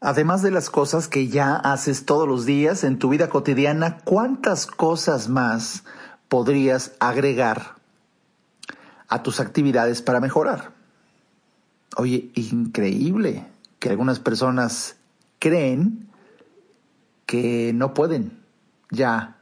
Además 0.00 0.40
de 0.40 0.50
las 0.50 0.70
cosas 0.70 1.08
que 1.08 1.28
ya 1.28 1.56
haces 1.56 2.06
todos 2.06 2.26
los 2.26 2.46
días 2.46 2.84
en 2.84 2.98
tu 2.98 3.10
vida 3.10 3.28
cotidiana, 3.28 3.98
¿cuántas 3.98 4.66
cosas 4.66 5.28
más 5.28 5.84
podrías 6.28 6.92
agregar 7.00 7.74
a 9.08 9.22
tus 9.22 9.40
actividades 9.40 10.00
para 10.00 10.20
mejorar? 10.20 10.72
Oye, 11.96 12.30
increíble 12.34 13.46
que 13.78 13.90
algunas 13.90 14.20
personas 14.20 14.96
creen 15.38 16.08
que 17.26 17.72
no 17.74 17.92
pueden 17.92 18.40
ya 18.90 19.36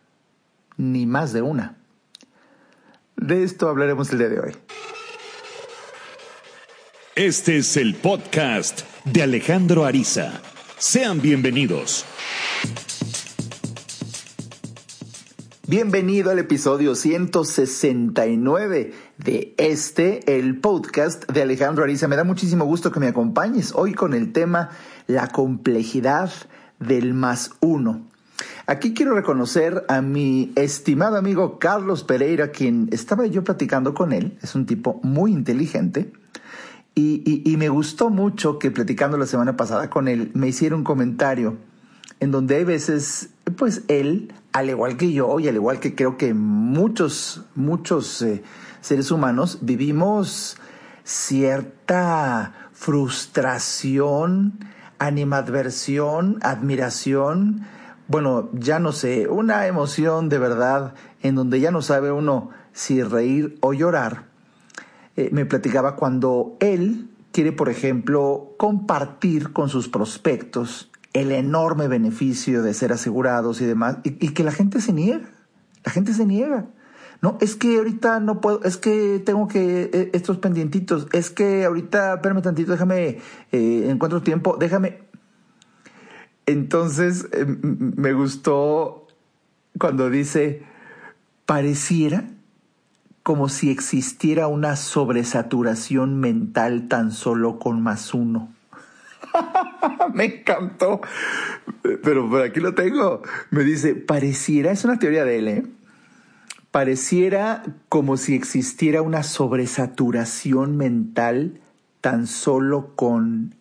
ni 0.76 1.06
más 1.06 1.32
de 1.32 1.42
una. 1.42 1.76
De 3.16 3.44
esto 3.44 3.68
hablaremos 3.68 4.10
el 4.10 4.18
día 4.18 4.28
de 4.28 4.40
hoy. 4.40 4.56
Este 7.18 7.56
es 7.56 7.76
el 7.76 7.96
podcast 7.96 8.82
de 9.04 9.24
Alejandro 9.24 9.84
Ariza. 9.84 10.40
Sean 10.78 11.20
bienvenidos. 11.20 12.04
Bienvenido 15.66 16.30
al 16.30 16.38
episodio 16.38 16.94
169 16.94 18.92
de 19.16 19.54
este, 19.58 20.38
el 20.38 20.60
podcast 20.60 21.28
de 21.28 21.42
Alejandro 21.42 21.82
Ariza. 21.82 22.06
Me 22.06 22.14
da 22.14 22.22
muchísimo 22.22 22.66
gusto 22.66 22.92
que 22.92 23.00
me 23.00 23.08
acompañes 23.08 23.72
hoy 23.74 23.94
con 23.94 24.14
el 24.14 24.30
tema 24.30 24.70
La 25.08 25.26
complejidad 25.26 26.30
del 26.78 27.14
más 27.14 27.50
uno. 27.60 28.06
Aquí 28.68 28.94
quiero 28.94 29.16
reconocer 29.16 29.84
a 29.88 30.02
mi 30.02 30.52
estimado 30.54 31.16
amigo 31.16 31.58
Carlos 31.58 32.04
Pereira, 32.04 32.52
quien 32.52 32.88
estaba 32.92 33.26
yo 33.26 33.42
platicando 33.42 33.92
con 33.92 34.12
él. 34.12 34.38
Es 34.40 34.54
un 34.54 34.66
tipo 34.66 35.00
muy 35.02 35.32
inteligente 35.32 36.12
y, 37.00 37.56
me 37.56 37.68
gustó 37.68 38.10
mucho 38.10 38.58
que 38.58 38.72
platicando 38.72 39.18
la 39.18 39.26
semana 39.26 39.56
pasada 39.56 39.88
con 39.88 40.08
él 40.08 40.32
me 40.34 40.48
hiciera 40.48 40.74
un 40.74 40.82
comentario 40.82 41.56
en 42.18 42.32
donde 42.32 42.56
hay 42.56 42.64
veces, 42.64 43.30
pues 43.56 43.82
él, 43.86 44.32
al 44.52 44.68
igual 44.68 44.96
que 44.96 45.12
yo 45.12 45.38
y 45.38 45.46
al 45.46 45.54
igual 45.54 45.78
que 45.78 45.94
creo 45.94 46.16
que 46.16 46.34
muchos, 46.34 47.44
muchos 47.54 48.20
eh, 48.22 48.42
seres 48.80 49.12
humanos, 49.12 49.58
vivimos 49.60 50.56
cierta 51.04 52.54
frustración, 52.72 54.58
animadversión, 54.98 56.38
admiración, 56.42 57.64
bueno, 58.08 58.48
ya 58.52 58.80
no 58.80 58.90
sé, 58.90 59.28
una 59.28 59.68
emoción 59.68 60.28
de 60.28 60.38
verdad 60.38 60.94
en 61.22 61.36
donde 61.36 61.60
ya 61.60 61.70
no 61.70 61.82
sabe 61.82 62.10
uno 62.10 62.50
si 62.72 63.02
reír 63.04 63.56
o 63.60 63.72
llorar 63.72 64.27
eh, 65.18 65.30
me 65.32 65.44
platicaba 65.44 65.96
cuando 65.96 66.56
él 66.60 67.10
quiere, 67.32 67.50
por 67.50 67.68
ejemplo, 67.68 68.54
compartir 68.56 69.52
con 69.52 69.68
sus 69.68 69.88
prospectos 69.88 70.92
el 71.12 71.32
enorme 71.32 71.88
beneficio 71.88 72.62
de 72.62 72.72
ser 72.72 72.92
asegurados 72.92 73.60
y 73.60 73.64
demás, 73.64 73.98
y, 74.04 74.12
que 74.12 74.44
la 74.44 74.52
gente 74.52 74.80
se 74.80 74.92
niega, 74.92 75.28
la 75.84 75.90
gente 75.90 76.14
se 76.14 76.24
niega. 76.24 76.66
No, 77.20 77.36
es 77.40 77.56
que 77.56 77.78
ahorita 77.78 78.20
no 78.20 78.40
puedo, 78.40 78.62
es 78.62 78.76
que 78.76 79.20
tengo 79.26 79.48
que, 79.48 79.90
eh, 79.92 80.10
estos 80.12 80.38
pendientitos, 80.38 81.08
es 81.10 81.30
que 81.30 81.64
ahorita, 81.64 82.14
espérame 82.14 82.40
tantito, 82.40 82.70
déjame, 82.70 83.18
eh, 83.50 83.88
encuentro 83.90 84.22
tiempo, 84.22 84.56
déjame. 84.56 85.02
Entonces, 86.46 87.26
me 87.44 88.12
gustó 88.12 89.08
cuando 89.80 90.10
dice, 90.10 90.62
pareciera 91.44 92.37
como 93.28 93.50
si 93.50 93.68
existiera 93.68 94.46
una 94.46 94.74
sobresaturación 94.74 96.18
mental 96.18 96.88
tan 96.88 97.12
solo 97.12 97.58
con 97.58 97.82
más 97.82 98.14
uno. 98.14 98.48
Me 100.14 100.24
encantó. 100.24 101.02
Pero 102.02 102.30
por 102.30 102.40
aquí 102.40 102.58
lo 102.60 102.74
tengo. 102.74 103.20
Me 103.50 103.64
dice, 103.64 103.94
pareciera, 103.94 104.70
es 104.70 104.86
una 104.86 104.98
teoría 104.98 105.26
de 105.26 105.38
él, 105.40 105.48
¿eh? 105.48 105.66
Pareciera 106.70 107.64
como 107.90 108.16
si 108.16 108.34
existiera 108.34 109.02
una 109.02 109.22
sobresaturación 109.22 110.78
mental 110.78 111.60
tan 112.00 112.26
solo 112.26 112.94
con 112.96 113.56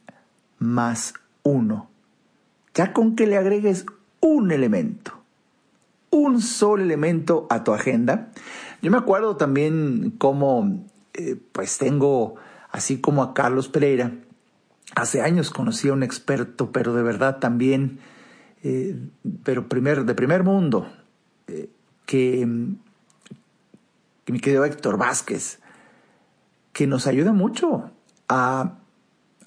más 0.59 1.13
uno. 1.43 1.89
Ya 2.73 2.93
con 2.93 3.17
que 3.17 3.27
le 3.27 3.35
agregues 3.35 3.85
un 4.21 4.53
elemento, 4.53 5.21
un 6.09 6.41
solo 6.41 6.83
elemento 6.83 7.47
a 7.49 7.65
tu 7.65 7.73
agenda, 7.73 8.29
yo 8.81 8.91
me 8.91 8.97
acuerdo 8.97 9.37
también 9.37 10.13
cómo, 10.17 10.85
eh, 11.13 11.35
pues 11.51 11.77
tengo, 11.77 12.35
así 12.71 12.99
como 12.99 13.23
a 13.23 13.33
Carlos 13.33 13.69
Pereira, 13.69 14.13
hace 14.95 15.21
años 15.21 15.49
conocí 15.49 15.89
a 15.89 15.93
un 15.93 16.03
experto, 16.03 16.71
pero 16.71 16.93
de 16.93 17.03
verdad 17.03 17.39
también, 17.39 17.99
eh, 18.63 18.95
pero 19.43 19.67
primer, 19.67 20.05
de 20.05 20.15
primer 20.15 20.43
mundo, 20.43 20.87
eh, 21.47 21.69
que, 22.05 22.47
que 24.25 24.33
mi 24.33 24.39
querido 24.39 24.65
Héctor 24.65 24.97
Vázquez, 24.97 25.59
que 26.73 26.85
nos 26.87 27.07
ayuda 27.07 27.33
mucho 27.33 27.89
a, 28.29 28.77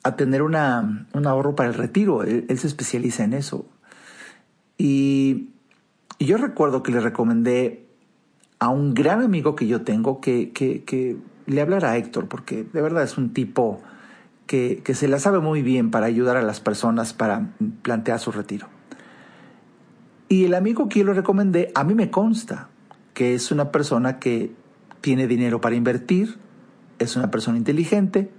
a 0.03 0.17
tener 0.17 0.43
una, 0.43 1.07
un 1.13 1.27
ahorro 1.27 1.55
para 1.55 1.69
el 1.69 1.75
retiro. 1.75 2.23
Él, 2.23 2.47
se 2.59 2.67
especializa 2.67 3.25
en 3.25 3.35
eso. 3.35 3.67
Y, 4.79 5.51
y 6.19 6.27
yo 6.27 6.39
recuerdo 6.39 6.83
que 6.83 6.93
le 6.93 7.01
recomendé 7.01 7.87
a 8.61 8.69
un 8.69 8.95
gran 8.95 9.23
amigo 9.23 9.57
que 9.57 9.67
yo 9.67 9.83
tengo 9.83 10.21
que, 10.21 10.53
que, 10.53 11.17
le 11.47 11.61
hablara 11.61 11.91
a 11.91 11.97
Héctor, 11.97 12.29
porque 12.29 12.63
de 12.63 12.81
verdad 12.81 13.03
es 13.03 13.19
un 13.19 13.33
tipo 13.33 13.81
que, 14.47 14.83
que, 14.85 14.95
se 14.95 15.09
la 15.09 15.19
sabe 15.19 15.41
muy 15.41 15.63
bien 15.63 15.91
para 15.91 16.07
ayudar 16.07 16.37
a 16.37 16.43
las 16.43 16.61
personas 16.61 17.13
para 17.13 17.49
plantear 17.83 18.21
su 18.21 18.31
retiro. 18.31 18.69
Y 20.29 20.45
el 20.45 20.55
amigo 20.55 20.89
que 20.89 21.01
yo 21.01 21.07
le 21.07 21.15
recomendé, 21.15 21.73
a 21.75 21.83
mí 21.83 21.95
me 21.95 22.11
consta 22.11 22.69
que 23.15 23.35
es 23.35 23.51
una 23.51 23.73
persona 23.73 24.21
que 24.21 24.53
tiene 25.01 25.27
dinero 25.27 25.61
para 25.61 25.75
invertir, 25.75 26.39
es 27.01 27.17
una 27.17 27.31
persona 27.31 27.59
inteligente, 27.59 28.31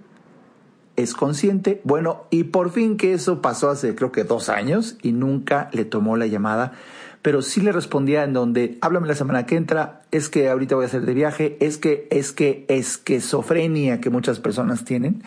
es 0.95 1.13
consciente, 1.13 1.81
bueno, 1.83 2.23
y 2.29 2.45
por 2.45 2.71
fin 2.71 2.95
que 2.95 3.13
eso 3.13 3.41
pasó 3.41 3.69
hace 3.69 3.95
creo 3.95 4.11
que 4.11 4.23
dos 4.23 4.49
años 4.49 4.97
y 5.01 5.11
nunca 5.11 5.69
le 5.73 5.83
tomó 5.83 6.15
la 6.15 6.27
llamada 6.27 6.73
pero 7.21 7.41
sí 7.41 7.61
le 7.61 7.71
respondía 7.71 8.23
en 8.23 8.33
donde, 8.33 8.77
háblame 8.81 9.07
la 9.07 9.15
semana 9.15 9.45
que 9.45 9.55
entra, 9.55 10.01
es 10.11 10.29
que 10.29 10.49
ahorita 10.49 10.75
voy 10.75 10.85
a 10.85 10.87
hacer 10.87 11.05
de 11.05 11.13
viaje, 11.13 11.57
es 11.59 11.77
que, 11.77 12.07
es 12.09 12.31
que 12.31 12.65
esquizofrenia 12.67 14.01
que 14.01 14.09
muchas 14.09 14.39
personas 14.39 14.85
tienen. 14.85 15.23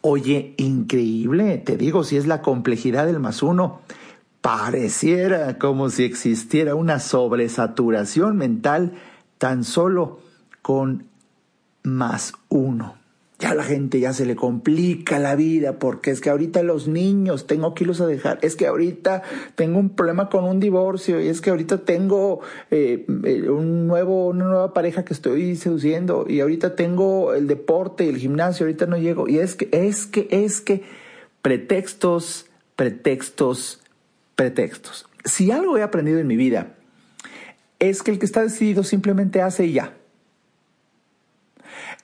Oye, 0.00 0.54
increíble, 0.58 1.58
te 1.58 1.76
digo, 1.76 2.04
si 2.04 2.16
es 2.16 2.26
la 2.26 2.42
complejidad 2.42 3.06
del 3.06 3.20
más 3.20 3.42
uno, 3.42 3.80
pareciera 4.40 5.58
como 5.58 5.90
si 5.90 6.04
existiera 6.04 6.74
una 6.74 7.00
sobresaturación 7.00 8.36
mental 8.36 8.92
tan 9.38 9.64
solo 9.64 10.20
con 10.62 11.06
más 11.82 12.32
uno 12.48 13.03
ya 13.44 13.54
la 13.54 13.64
gente 13.64 14.00
ya 14.00 14.14
se 14.14 14.24
le 14.24 14.36
complica 14.36 15.18
la 15.18 15.36
vida 15.36 15.78
porque 15.78 16.10
es 16.10 16.22
que 16.22 16.30
ahorita 16.30 16.62
los 16.62 16.88
niños 16.88 17.46
tengo 17.46 17.74
que 17.74 17.84
irlos 17.84 18.00
a 18.00 18.06
dejar, 18.06 18.38
es 18.40 18.56
que 18.56 18.66
ahorita 18.66 19.20
tengo 19.54 19.78
un 19.78 19.90
problema 19.90 20.30
con 20.30 20.44
un 20.44 20.60
divorcio 20.60 21.20
y 21.20 21.28
es 21.28 21.42
que 21.42 21.50
ahorita 21.50 21.84
tengo 21.84 22.40
eh, 22.70 23.04
eh, 23.24 23.50
un 23.50 23.86
nuevo, 23.86 24.28
una 24.28 24.46
nueva 24.46 24.72
pareja 24.72 25.04
que 25.04 25.12
estoy 25.12 25.56
seduciendo 25.56 26.24
y 26.26 26.40
ahorita 26.40 26.74
tengo 26.74 27.34
el 27.34 27.46
deporte 27.46 28.08
el 28.08 28.16
gimnasio, 28.16 28.64
ahorita 28.64 28.86
no 28.86 28.96
llego. 28.96 29.28
Y 29.28 29.38
es 29.38 29.56
que, 29.56 29.68
es 29.72 30.06
que, 30.06 30.26
es 30.30 30.62
que 30.62 30.82
pretextos, 31.42 32.46
pretextos, 32.76 33.82
pretextos. 34.36 35.06
Si 35.22 35.50
algo 35.50 35.76
he 35.76 35.82
aprendido 35.82 36.18
en 36.18 36.26
mi 36.26 36.36
vida 36.36 36.76
es 37.78 38.02
que 38.02 38.10
el 38.10 38.18
que 38.18 38.24
está 38.24 38.40
decidido 38.40 38.84
simplemente 38.84 39.42
hace 39.42 39.66
y 39.66 39.74
ya 39.74 39.92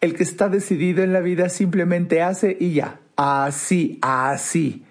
el 0.00 0.14
que 0.14 0.22
está 0.22 0.48
decidido 0.48 1.02
en 1.02 1.12
la 1.12 1.20
vida 1.20 1.48
simplemente 1.48 2.22
hace 2.22 2.56
y 2.58 2.72
ya. 2.72 3.00
Así, 3.16 3.98
así. 4.00 4.84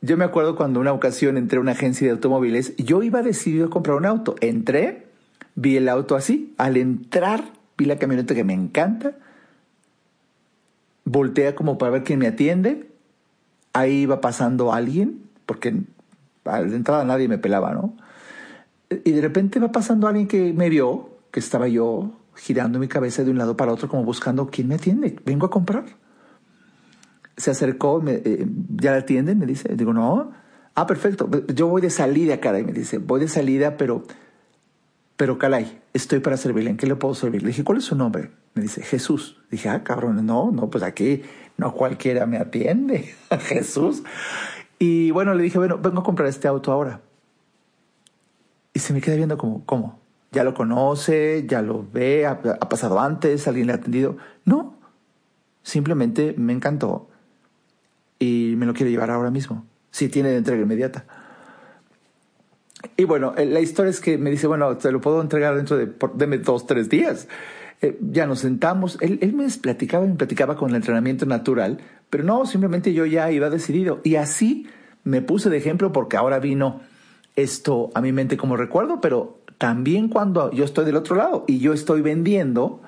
Yo 0.00 0.16
me 0.16 0.24
acuerdo 0.24 0.56
cuando 0.56 0.80
una 0.80 0.92
ocasión 0.92 1.36
entré 1.36 1.58
a 1.58 1.60
una 1.60 1.72
agencia 1.72 2.06
de 2.06 2.12
automóviles, 2.12 2.76
yo 2.76 3.02
iba 3.02 3.22
decidido 3.22 3.66
a 3.66 3.70
comprar 3.70 3.96
un 3.96 4.06
auto. 4.06 4.34
Entré, 4.40 5.06
vi 5.54 5.76
el 5.76 5.88
auto 5.88 6.16
así. 6.16 6.54
Al 6.58 6.76
entrar, 6.76 7.44
vi 7.76 7.84
la 7.84 7.98
camioneta 7.98 8.34
que 8.34 8.44
me 8.44 8.54
encanta. 8.54 9.16
Voltea 11.04 11.54
como 11.54 11.78
para 11.78 11.92
ver 11.92 12.04
quién 12.04 12.18
me 12.18 12.26
atiende. 12.26 12.90
Ahí 13.72 14.02
iba 14.02 14.20
pasando 14.20 14.72
alguien, 14.72 15.22
porque 15.46 15.74
la 16.44 16.60
entrada 16.60 17.04
nadie 17.04 17.28
me 17.28 17.38
pelaba, 17.38 17.72
¿no? 17.72 17.96
Y 19.04 19.12
de 19.12 19.20
repente 19.20 19.60
va 19.60 19.70
pasando 19.70 20.08
alguien 20.08 20.26
que 20.26 20.52
me 20.52 20.70
vio, 20.70 21.10
que 21.30 21.40
estaba 21.40 21.68
yo 21.68 22.17
girando 22.38 22.78
mi 22.78 22.88
cabeza 22.88 23.24
de 23.24 23.30
un 23.30 23.38
lado 23.38 23.56
para 23.56 23.72
otro 23.72 23.88
como 23.88 24.04
buscando 24.04 24.48
quién 24.48 24.68
me 24.68 24.76
atiende, 24.76 25.18
vengo 25.24 25.46
a 25.46 25.50
comprar. 25.50 25.84
Se 27.36 27.50
acercó, 27.50 28.00
me, 28.00 28.14
eh, 28.24 28.46
¿ya 28.76 28.92
la 28.92 28.98
atienden? 28.98 29.38
Me 29.38 29.46
dice, 29.46 29.74
digo, 29.74 29.92
no. 29.92 30.32
Ah, 30.74 30.86
perfecto, 30.86 31.28
yo 31.52 31.66
voy 31.66 31.82
de 31.82 31.90
salida, 31.90 32.38
caray, 32.40 32.64
me 32.64 32.72
dice, 32.72 32.98
voy 32.98 33.20
de 33.20 33.28
salida, 33.28 33.76
pero, 33.76 34.04
pero 35.16 35.36
caray, 35.36 35.80
estoy 35.92 36.20
para 36.20 36.36
servirle, 36.36 36.70
¿en 36.70 36.76
qué 36.76 36.86
le 36.86 36.94
puedo 36.94 37.14
servir? 37.14 37.42
Le 37.42 37.48
dije, 37.48 37.64
¿cuál 37.64 37.78
es 37.78 37.84
su 37.84 37.96
nombre? 37.96 38.30
Me 38.54 38.62
dice, 38.62 38.82
Jesús. 38.82 39.36
Dije, 39.50 39.68
ah, 39.68 39.82
cabrón, 39.82 40.24
no, 40.24 40.50
no, 40.52 40.70
pues 40.70 40.84
aquí 40.84 41.22
no 41.56 41.72
cualquiera 41.72 42.26
me 42.26 42.38
atiende, 42.38 43.14
Jesús. 43.40 44.04
Y 44.78 45.10
bueno, 45.10 45.34
le 45.34 45.42
dije, 45.42 45.58
bueno, 45.58 45.78
vengo 45.78 46.00
a 46.00 46.04
comprar 46.04 46.28
este 46.28 46.46
auto 46.46 46.70
ahora. 46.70 47.00
Y 48.72 48.78
se 48.78 48.92
me 48.92 49.00
queda 49.00 49.16
viendo 49.16 49.36
como, 49.36 49.64
¿cómo? 49.66 49.98
¿Ya 50.30 50.44
lo 50.44 50.54
conoce? 50.54 51.44
¿Ya 51.46 51.62
lo 51.62 51.86
ve? 51.90 52.26
¿Ha, 52.26 52.40
pasado 52.40 53.00
antes? 53.00 53.48
¿Alguien 53.48 53.66
le 53.66 53.72
ha 53.72 53.76
atendido? 53.76 54.16
No, 54.44 54.74
simplemente 55.62 56.34
me 56.36 56.52
encantó 56.52 57.08
y 58.18 58.54
me 58.56 58.66
lo 58.66 58.74
quiere 58.74 58.90
llevar 58.90 59.10
ahora 59.10 59.30
mismo. 59.30 59.64
Si 59.90 60.08
tiene 60.08 60.36
entrega 60.36 60.62
inmediata. 60.62 61.06
Y 62.96 63.04
bueno, 63.04 63.34
eh, 63.36 63.46
la 63.46 63.60
historia 63.60 63.90
es 63.90 64.00
que 64.00 64.18
me 64.18 64.30
dice, 64.30 64.46
bueno, 64.46 64.76
te 64.76 64.92
lo 64.92 65.00
puedo 65.00 65.20
entregar 65.20 65.56
dentro 65.56 65.76
de, 65.76 65.92
deme 66.14 66.38
dos, 66.38 66.66
tres 66.66 66.88
días. 66.88 67.26
Eh, 67.80 67.98
ya 68.00 68.26
nos 68.26 68.40
sentamos, 68.40 68.98
él, 69.00 69.18
él, 69.22 69.32
me 69.32 69.48
platicaba 69.48 70.04
me 70.04 70.14
platicaba 70.14 70.56
con 70.56 70.70
el 70.70 70.76
entrenamiento 70.76 71.26
natural, 71.26 71.78
pero 72.10 72.24
no, 72.24 72.44
simplemente 72.44 72.92
yo 72.92 73.06
ya 73.06 73.30
iba 73.30 73.50
decidido. 73.50 74.00
Y 74.04 74.16
así 74.16 74.66
me 75.04 75.22
puse 75.22 75.48
de 75.48 75.56
ejemplo 75.56 75.92
porque 75.92 76.16
ahora 76.16 76.38
vino 76.38 76.80
esto 77.36 77.90
a 77.94 78.00
mi 78.00 78.12
mente 78.12 78.36
como 78.36 78.56
recuerdo, 78.56 79.00
pero 79.00 79.37
también 79.58 80.08
cuando 80.08 80.50
yo 80.52 80.64
estoy 80.64 80.84
del 80.84 80.96
otro 80.96 81.16
lado 81.16 81.44
y 81.46 81.58
yo 81.58 81.72
estoy 81.72 82.00
vendiendo, 82.00 82.80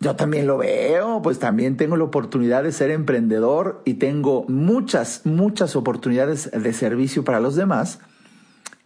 yo 0.00 0.16
también 0.16 0.46
lo 0.46 0.58
veo, 0.58 1.22
pues 1.22 1.38
también 1.38 1.76
tengo 1.76 1.96
la 1.96 2.04
oportunidad 2.04 2.64
de 2.64 2.72
ser 2.72 2.90
emprendedor 2.90 3.82
y 3.84 3.94
tengo 3.94 4.44
muchas, 4.48 5.24
muchas 5.24 5.74
oportunidades 5.76 6.50
de 6.50 6.72
servicio 6.72 7.24
para 7.24 7.40
los 7.40 7.54
demás, 7.54 8.00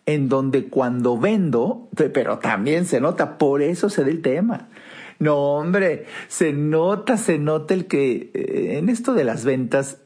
en 0.07 0.29
donde 0.29 0.69
cuando 0.69 1.19
vendo, 1.19 1.89
pero 1.97 2.39
también 2.39 2.85
se 2.85 3.01
nota, 3.01 3.39
por 3.39 3.63
eso 3.63 3.89
se 3.89 4.05
da 4.05 4.11
el 4.11 4.23
tema. 4.23 4.69
No, 5.19 5.37
hombre, 5.57 6.07
se 6.29 6.53
nota, 6.53 7.17
se 7.17 7.39
nota 7.39 7.75
el 7.75 7.87
que 7.87 8.31
eh, 8.33 8.79
en 8.79 8.89
esto 8.89 9.13
de 9.13 9.25
las 9.25 9.45
ventas 9.45 9.99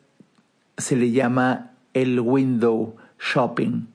se 0.76 0.96
le 0.96 1.10
llama 1.10 1.72
el 1.92 2.18
window 2.18 2.96
shopping. 3.20 3.93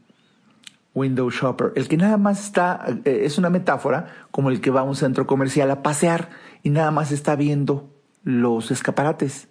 Window 0.94 1.30
shopper. 1.30 1.72
El 1.76 1.88
que 1.88 1.98
nada 1.98 2.18
más 2.18 2.44
está, 2.44 2.86
eh, 3.06 3.22
es 3.24 3.38
una 3.38 3.50
metáfora 3.50 4.08
como 4.32 4.50
el 4.50 4.62
que 4.62 4.72
va 4.72 4.82
a 4.82 4.84
un 4.84 4.96
centro 4.96 5.28
comercial 5.28 5.70
a 5.72 5.84
pasear 5.84 6.30
y 6.64 6.70
nada 6.70 6.92
más 6.92 7.12
está 7.12 7.36
viendo 7.36 7.90
los 8.24 8.72
escaparates. 8.72 9.48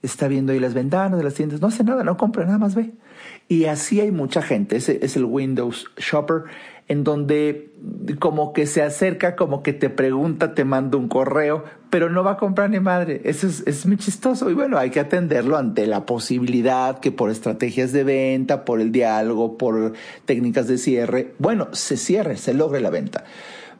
Está 0.00 0.28
viendo 0.28 0.52
ahí 0.52 0.60
las 0.60 0.74
ventanas 0.74 1.18
de 1.18 1.24
las 1.24 1.34
tiendas, 1.34 1.60
no 1.60 1.68
hace 1.68 1.82
nada, 1.82 2.04
no 2.04 2.16
compra, 2.16 2.44
nada 2.44 2.58
más 2.58 2.74
ve. 2.74 2.92
Y 3.48 3.64
así 3.64 4.00
hay 4.00 4.12
mucha 4.12 4.42
gente, 4.42 4.76
ese 4.76 5.04
es 5.04 5.16
el 5.16 5.24
Windows 5.24 5.90
Shopper, 5.96 6.44
en 6.88 7.04
donde 7.04 7.70
como 8.18 8.52
que 8.52 8.66
se 8.66 8.82
acerca, 8.82 9.36
como 9.36 9.62
que 9.62 9.72
te 9.72 9.90
pregunta, 9.90 10.54
te 10.54 10.64
manda 10.64 10.96
un 10.96 11.08
correo, 11.08 11.64
pero 11.90 12.08
no 12.08 12.24
va 12.24 12.32
a 12.32 12.36
comprar 12.38 12.70
ni 12.70 12.80
madre. 12.80 13.20
Eso 13.24 13.46
es, 13.46 13.62
es 13.66 13.86
muy 13.86 13.98
chistoso. 13.98 14.50
Y 14.50 14.54
bueno, 14.54 14.78
hay 14.78 14.90
que 14.90 15.00
atenderlo 15.00 15.56
ante 15.58 15.86
la 15.86 16.06
posibilidad 16.06 16.98
que 16.98 17.12
por 17.12 17.30
estrategias 17.30 17.92
de 17.92 18.04
venta, 18.04 18.64
por 18.64 18.80
el 18.80 18.90
diálogo, 18.90 19.58
por 19.58 19.92
técnicas 20.24 20.66
de 20.66 20.78
cierre, 20.78 21.34
bueno, 21.38 21.68
se 21.72 21.96
cierre, 21.96 22.36
se 22.38 22.54
logre 22.54 22.80
la 22.80 22.90
venta. 22.90 23.24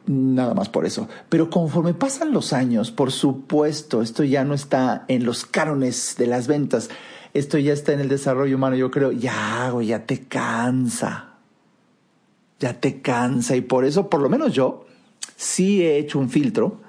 Nada 0.05 0.53
más 0.53 0.69
por 0.69 0.85
eso. 0.85 1.07
Pero 1.29 1.49
conforme 1.49 1.93
pasan 1.93 2.31
los 2.31 2.53
años, 2.53 2.91
por 2.91 3.11
supuesto, 3.11 4.01
esto 4.01 4.23
ya 4.23 4.43
no 4.43 4.53
está 4.53 5.05
en 5.07 5.25
los 5.25 5.45
cánones 5.45 6.15
de 6.17 6.27
las 6.27 6.47
ventas, 6.47 6.89
esto 7.33 7.57
ya 7.57 7.73
está 7.73 7.93
en 7.93 7.99
el 7.99 8.09
desarrollo 8.09 8.55
humano, 8.55 8.75
yo 8.75 8.89
creo, 8.89 9.11
ya, 9.11 9.71
ya 9.83 10.05
te 10.05 10.23
cansa, 10.23 11.28
ya 12.59 12.79
te 12.79 13.01
cansa 13.01 13.55
y 13.55 13.61
por 13.61 13.85
eso, 13.85 14.09
por 14.09 14.21
lo 14.21 14.29
menos 14.29 14.53
yo, 14.53 14.85
sí 15.35 15.83
he 15.83 15.97
hecho 15.97 16.19
un 16.19 16.29
filtro 16.29 16.81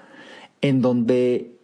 en 0.61 0.83
donde, 0.83 1.57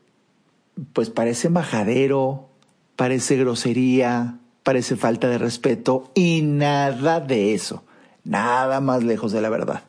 pues 0.93 1.11
parece 1.11 1.51
majadero, 1.51 2.49
parece 2.95 3.37
grosería, 3.37 4.39
parece 4.63 4.97
falta 4.97 5.29
de 5.29 5.39
respeto 5.39 6.11
y 6.15 6.43
nada 6.43 7.21
de 7.21 7.55
eso, 7.55 7.85
nada 8.25 8.81
más 8.81 9.03
lejos 9.05 9.33
de 9.33 9.41
la 9.41 9.51
verdad. 9.51 9.83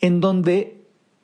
En 0.00 0.20
donde 0.20 0.78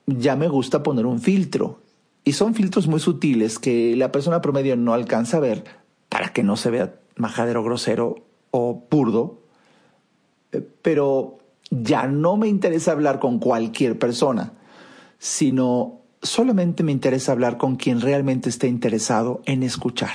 ya 0.07 0.37
me 0.37 0.49
gusta 0.49 0.83
poner 0.83 1.07
un 1.07 1.21
filtro. 1.21 1.81
Y 2.25 2.33
son 2.33 2.55
filtros 2.55 2.87
muy 2.87 3.01
sutiles 3.01 3.59
que 3.59 3.95
la 3.97 4.11
persona 4.11 4.41
promedio 4.41 4.77
no 4.77 4.95
alcanza 4.95 5.37
a 5.37 5.41
ver 5.41 5.65
para 6.09 6.33
que 6.33 6.43
no 6.43 6.57
se 6.57 6.71
vea 6.71 6.95
majadero 7.17 7.63
grosero 7.63 8.25
o 8.51 8.83
burdo. 8.91 9.41
Eh, 10.53 10.67
pero 10.83 11.39
ya 11.71 12.07
no 12.07 12.37
me 12.37 12.49
interesa 12.49 12.93
hablar 12.93 13.19
con 13.19 13.39
cualquier 13.39 13.99
persona, 13.99 14.53
sino 15.19 16.01
solamente 16.23 16.83
me 16.83 16.93
interesa 16.93 17.33
hablar 17.33 17.59
con 17.59 17.77
quien 17.77 18.01
realmente 18.01 18.49
esté 18.49 18.69
interesado 18.69 19.43
en 19.47 19.63
escuchar. 19.63 20.13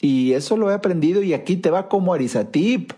Y 0.00 0.32
eso 0.32 0.56
lo 0.56 0.70
he 0.70 0.74
aprendido 0.74 1.22
y 1.22 1.32
aquí 1.32 1.56
te 1.56 1.70
va 1.70 1.88
como 1.88 2.12
Arizatip 2.12 2.92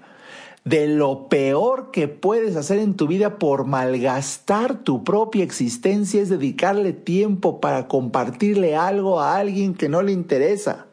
de 0.64 0.88
lo 0.88 1.28
peor 1.28 1.92
que 1.92 2.08
puedes 2.08 2.56
hacer 2.56 2.80
en 2.80 2.94
tu 2.94 3.06
vida 3.06 3.38
por 3.38 3.66
malgastar 3.66 4.82
tu 4.82 5.04
propia 5.04 5.44
existencia 5.44 6.20
es 6.20 6.28
dedicarle 6.28 6.92
tiempo 6.92 7.60
para 7.60 7.86
compartirle 7.86 8.74
algo 8.74 9.20
a 9.20 9.36
alguien 9.36 9.74
que 9.74 9.88
no 9.88 10.02
le 10.02 10.10
interesa. 10.10 10.86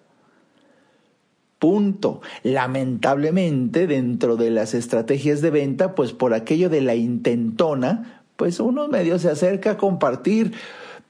Punto. 1.64 2.20
Lamentablemente, 2.44 3.88
dentro 3.88 4.36
de 4.36 4.52
las 4.52 4.74
estrategias 4.74 5.40
de 5.40 5.50
venta, 5.50 5.96
pues 5.96 6.12
por 6.12 6.34
aquello 6.34 6.70
de 6.70 6.82
la 6.82 6.94
intentona, 6.96 8.22
pues 8.36 8.60
uno 8.60 8.90
medio 8.90 9.18
se 9.18 9.30
acerca 9.30 9.72
a 9.72 9.78
compartir. 9.78 10.52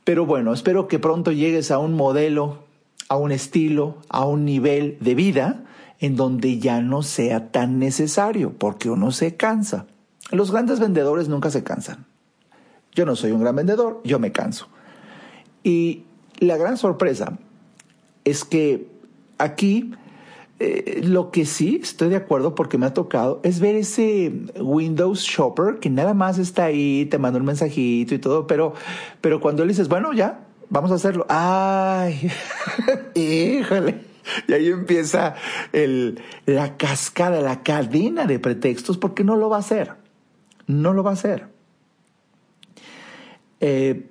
Pero 0.03 0.27
bueno, 0.27 0.53
espero 0.53 0.87
que 0.87 0.99
pronto 0.99 1.31
llegues 1.31 1.71
a 1.71 1.79
un 1.79 1.95
modelo, 1.95 2.59
a 3.09 3.17
un 3.17 3.31
estilo, 3.31 3.97
a 4.09 4.27
un 4.27 4.45
nivel 4.45 4.99
de 4.99 5.15
vida 5.15 5.63
en 5.99 6.15
donde 6.15 6.59
ya 6.59 6.81
no 6.81 7.01
sea 7.01 7.51
tan 7.51 7.79
necesario, 7.79 8.53
porque 8.55 8.91
uno 8.91 9.09
se 9.09 9.35
cansa. 9.35 9.87
Los 10.29 10.51
grandes 10.51 10.79
vendedores 10.79 11.29
nunca 11.29 11.49
se 11.49 11.63
cansan. 11.63 12.05
Yo 12.93 13.07
no 13.07 13.15
soy 13.15 13.31
un 13.31 13.41
gran 13.41 13.55
vendedor, 13.55 14.01
yo 14.03 14.19
me 14.19 14.31
canso. 14.31 14.67
Y 15.63 16.03
la 16.37 16.57
gran 16.57 16.77
sorpresa 16.77 17.39
es 18.23 18.45
que 18.45 18.87
aquí 19.39 19.95
eh, 20.65 21.01
lo 21.03 21.29
que 21.29 21.45
sí 21.45 21.81
estoy 21.83 22.07
de 22.07 22.15
acuerdo 22.15 22.55
porque 22.55 22.77
me 22.77 22.85
ha 22.85 22.93
tocado 22.93 23.41
es 23.43 23.59
ver 23.59 23.75
ese 23.75 24.31
Windows 24.59 25.19
Shopper 25.19 25.79
que 25.79 25.89
nada 25.89 26.13
más 26.13 26.37
está 26.37 26.65
ahí, 26.65 27.05
te 27.05 27.17
manda 27.17 27.37
un 27.37 27.45
mensajito 27.45 28.15
y 28.15 28.19
todo, 28.19 28.47
pero, 28.47 28.73
pero 29.19 29.41
cuando 29.41 29.65
le 29.65 29.69
dices, 29.69 29.89
bueno, 29.89 30.13
ya, 30.13 30.45
vamos 30.69 30.91
a 30.91 30.95
hacerlo. 30.95 31.25
Ay, 31.27 32.31
híjole 33.13 34.05
Y 34.47 34.53
ahí 34.53 34.67
empieza 34.67 35.35
el, 35.73 36.21
la 36.45 36.77
cascada, 36.77 37.41
la 37.41 37.61
cadena 37.61 38.25
de 38.25 38.39
pretextos, 38.39 38.97
porque 38.97 39.25
no 39.25 39.35
lo 39.35 39.49
va 39.49 39.57
a 39.57 39.59
hacer. 39.59 39.95
No 40.65 40.93
lo 40.93 41.03
va 41.03 41.09
a 41.09 41.13
hacer. 41.13 41.47
Eh, 43.59 44.09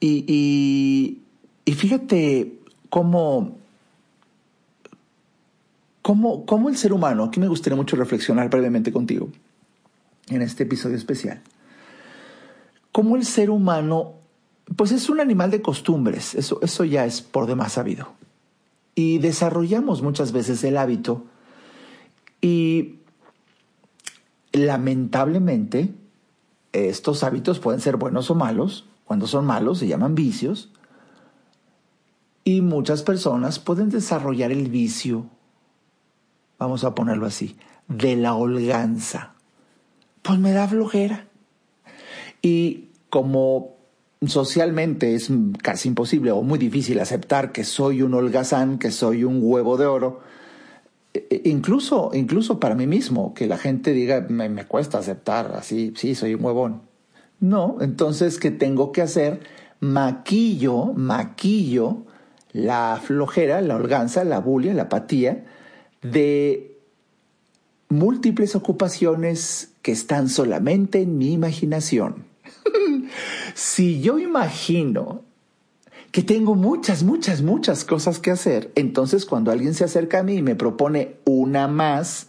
y, 0.00 1.20
y, 1.66 1.72
fíjate 1.74 2.54
cómo, 2.88 3.58
cómo, 6.02 6.44
cómo 6.44 6.68
el 6.68 6.76
ser 6.76 6.92
humano, 6.92 7.24
aquí 7.24 7.40
me 7.40 7.48
gustaría 7.48 7.76
mucho 7.76 7.96
reflexionar 7.96 8.50
brevemente 8.50 8.92
contigo, 8.92 9.30
en 10.28 10.42
este 10.42 10.64
episodio 10.64 10.96
especial, 10.96 11.40
cómo 12.92 13.16
el 13.16 13.24
ser 13.24 13.50
humano, 13.50 14.14
pues 14.76 14.92
es 14.92 15.08
un 15.08 15.20
animal 15.20 15.50
de 15.50 15.62
costumbres, 15.62 16.34
eso, 16.34 16.60
eso 16.62 16.84
ya 16.84 17.04
es 17.06 17.22
por 17.22 17.46
demás 17.46 17.72
sabido. 17.72 18.12
Y 18.94 19.18
desarrollamos 19.18 20.02
muchas 20.02 20.32
veces 20.32 20.62
el 20.64 20.76
hábito 20.76 21.24
y 22.42 22.96
lamentablemente 24.52 25.94
estos 26.72 27.22
hábitos 27.22 27.58
pueden 27.58 27.80
ser 27.80 27.96
buenos 27.96 28.30
o 28.30 28.34
malos. 28.34 28.86
Cuando 29.04 29.26
son 29.26 29.46
malos 29.46 29.78
se 29.78 29.86
llaman 29.86 30.14
vicios. 30.14 30.70
Y 32.44 32.60
muchas 32.60 33.02
personas 33.02 33.58
pueden 33.58 33.90
desarrollar 33.90 34.50
el 34.50 34.68
vicio, 34.68 35.26
vamos 36.62 36.84
a 36.84 36.94
ponerlo 36.94 37.26
así, 37.26 37.56
de 37.88 38.16
la 38.16 38.34
holganza. 38.34 39.34
Pues 40.22 40.38
me 40.38 40.52
da 40.52 40.68
flojera. 40.68 41.26
Y 42.40 42.88
como 43.10 43.76
socialmente 44.24 45.14
es 45.14 45.28
casi 45.60 45.88
imposible 45.88 46.30
o 46.30 46.42
muy 46.42 46.58
difícil 46.58 47.00
aceptar 47.00 47.50
que 47.50 47.64
soy 47.64 48.02
un 48.02 48.14
holgazán, 48.14 48.78
que 48.78 48.92
soy 48.92 49.24
un 49.24 49.40
huevo 49.42 49.76
de 49.76 49.86
oro. 49.86 50.20
E, 51.12 51.26
e, 51.30 51.48
incluso, 51.48 52.12
incluso 52.14 52.60
para 52.60 52.76
mí 52.76 52.86
mismo, 52.86 53.34
que 53.34 53.48
la 53.48 53.58
gente 53.58 53.92
diga, 53.92 54.24
me, 54.28 54.48
me 54.48 54.64
cuesta 54.64 54.98
aceptar 54.98 55.52
así, 55.56 55.92
sí, 55.96 56.14
soy 56.14 56.34
un 56.34 56.44
huevón. 56.44 56.82
No, 57.40 57.78
entonces, 57.80 58.38
¿qué 58.38 58.52
tengo 58.52 58.92
que 58.92 59.02
hacer? 59.02 59.40
Maquillo, 59.80 60.92
maquillo 60.94 62.04
la 62.52 63.00
flojera, 63.02 63.60
la 63.62 63.74
holganza, 63.74 64.22
la 64.22 64.38
bulia, 64.38 64.74
la 64.74 64.82
apatía 64.82 65.44
de 66.02 66.78
múltiples 67.88 68.54
ocupaciones 68.54 69.72
que 69.82 69.92
están 69.92 70.28
solamente 70.28 71.00
en 71.00 71.18
mi 71.18 71.32
imaginación 71.32 72.24
si 73.54 74.00
yo 74.00 74.18
imagino 74.18 75.22
que 76.10 76.22
tengo 76.22 76.54
muchas, 76.54 77.02
muchas, 77.02 77.40
muchas 77.40 77.84
cosas 77.84 78.18
que 78.18 78.30
hacer. 78.30 78.70
Entonces, 78.74 79.24
cuando 79.24 79.50
alguien 79.50 79.72
se 79.72 79.84
acerca 79.84 80.18
a 80.18 80.22
mí 80.22 80.34
y 80.34 80.42
me 80.42 80.54
propone 80.54 81.16
una 81.24 81.68
más, 81.68 82.28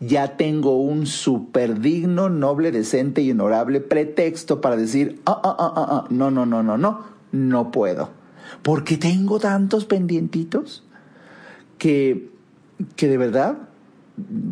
ya 0.00 0.36
tengo 0.36 0.78
un 0.78 1.06
súper 1.06 1.80
digno, 1.80 2.28
noble, 2.28 2.72
decente 2.72 3.22
y 3.22 3.30
honorable 3.30 3.80
pretexto 3.80 4.60
para 4.60 4.76
decir, 4.76 5.22
ah, 5.24 5.40
ah, 5.42 5.56
ah, 5.58 5.72
ah, 5.76 5.86
ah, 5.90 6.06
no, 6.10 6.30
no, 6.30 6.44
no, 6.44 6.62
no, 6.62 6.76
no, 6.76 7.04
no 7.32 7.70
puedo. 7.70 8.10
Porque 8.62 8.98
tengo 8.98 9.40
tantos 9.40 9.86
pendientitos 9.86 10.84
que, 11.78 12.35
que 12.96 13.08
de 13.08 13.18
verdad 13.18 13.56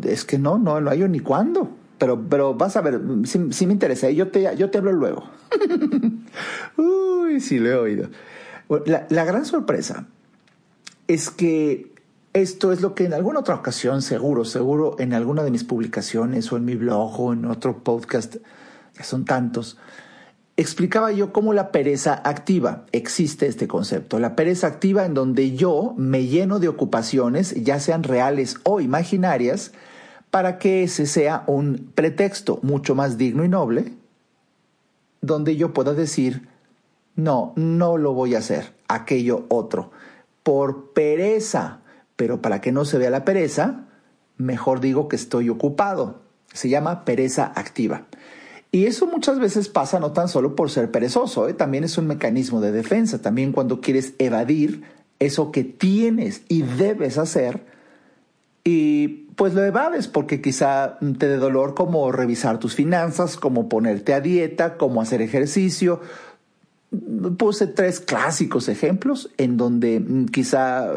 es 0.03 0.25
que 0.25 0.37
no, 0.37 0.57
no, 0.57 0.79
no 0.81 0.89
hay 0.89 1.07
ni 1.07 1.19
cuándo. 1.19 1.69
Pero, 1.97 2.21
pero 2.29 2.53
vas 2.53 2.75
a 2.75 2.81
ver, 2.81 2.99
sí, 3.23 3.65
me 3.67 3.73
interesa, 3.73 4.09
¿eh? 4.09 4.15
yo 4.15 4.27
te, 4.27 4.53
yo 4.57 4.69
te 4.69 4.79
hablo 4.79 4.91
luego. 4.91 5.29
Uy, 6.77 7.39
sí 7.39 7.57
lo 7.57 7.69
he 7.69 7.75
oído. 7.75 8.09
La, 8.85 9.07
la 9.09 9.23
gran 9.23 9.45
sorpresa 9.45 10.07
es 11.07 11.29
que 11.29 11.93
esto 12.33 12.73
es 12.73 12.81
lo 12.81 12.95
que 12.95 13.05
en 13.05 13.13
alguna 13.13 13.39
otra 13.39 13.55
ocasión, 13.55 14.01
seguro, 14.01 14.43
seguro, 14.43 14.97
en 14.99 15.13
alguna 15.13 15.43
de 15.43 15.51
mis 15.51 15.63
publicaciones 15.63 16.51
o 16.51 16.57
en 16.57 16.65
mi 16.65 16.75
blog 16.75 17.17
o 17.17 17.31
en 17.31 17.45
otro 17.45 17.81
podcast, 17.81 18.35
ya 18.97 19.03
son 19.03 19.23
tantos, 19.23 19.77
explicaba 20.57 21.11
yo 21.11 21.33
cómo 21.33 21.53
la 21.53 21.71
pereza 21.71 22.21
activa, 22.23 22.85
existe 22.91 23.47
este 23.47 23.67
concepto, 23.67 24.19
la 24.19 24.35
pereza 24.35 24.67
activa 24.67 25.05
en 25.05 25.13
donde 25.13 25.55
yo 25.55 25.93
me 25.97 26.25
lleno 26.25 26.59
de 26.59 26.69
ocupaciones, 26.69 27.53
ya 27.63 27.79
sean 27.79 28.03
reales 28.03 28.57
o 28.63 28.79
imaginarias, 28.79 29.73
para 30.31 30.57
que 30.57 30.83
ese 30.83 31.05
sea 31.05 31.43
un 31.47 31.91
pretexto 31.93 32.59
mucho 32.61 32.95
más 32.95 33.17
digno 33.17 33.43
y 33.43 33.49
noble, 33.49 33.93
donde 35.21 35.55
yo 35.55 35.73
pueda 35.73 35.93
decir, 35.93 36.47
no, 37.15 37.53
no 37.55 37.97
lo 37.97 38.13
voy 38.13 38.35
a 38.35 38.39
hacer, 38.39 38.73
aquello 38.87 39.45
otro, 39.49 39.91
por 40.43 40.91
pereza, 40.91 41.79
pero 42.15 42.41
para 42.41 42.61
que 42.61 42.71
no 42.71 42.85
se 42.85 42.97
vea 42.97 43.09
la 43.09 43.25
pereza, 43.25 43.85
mejor 44.37 44.79
digo 44.79 45.07
que 45.07 45.15
estoy 45.15 45.49
ocupado. 45.49 46.21
Se 46.53 46.69
llama 46.69 47.03
pereza 47.03 47.51
activa. 47.55 48.05
Y 48.75 48.87
eso 48.87 49.07
muchas 49.07 49.39
veces 49.39 49.69
pasa 49.69 50.01
no 50.01 50.11
tan 50.11 50.27
solo 50.27 50.53
por 50.53 50.69
ser 50.69 50.91
perezoso, 50.91 51.47
¿eh? 51.47 51.53
también 51.53 51.85
es 51.85 51.97
un 51.97 52.07
mecanismo 52.07 52.59
de 52.59 52.73
defensa. 52.73 53.21
También 53.21 53.53
cuando 53.53 53.79
quieres 53.79 54.15
evadir 54.19 54.83
eso 55.17 55.53
que 55.53 55.63
tienes 55.63 56.41
y 56.49 56.63
debes 56.63 57.17
hacer, 57.17 57.63
y 58.65 59.29
pues 59.37 59.53
lo 59.53 59.63
evades 59.63 60.09
porque 60.09 60.41
quizá 60.41 60.97
te 60.99 61.29
dé 61.29 61.37
dolor 61.37 61.73
como 61.73 62.11
revisar 62.11 62.59
tus 62.59 62.75
finanzas, 62.75 63.37
como 63.37 63.69
ponerte 63.69 64.13
a 64.13 64.19
dieta, 64.19 64.75
como 64.75 65.01
hacer 65.01 65.21
ejercicio. 65.21 66.01
Puse 67.37 67.67
tres 67.67 68.01
clásicos 68.01 68.67
ejemplos 68.67 69.31
en 69.37 69.55
donde 69.55 70.01
mm, 70.01 70.25
quizá 70.25 70.91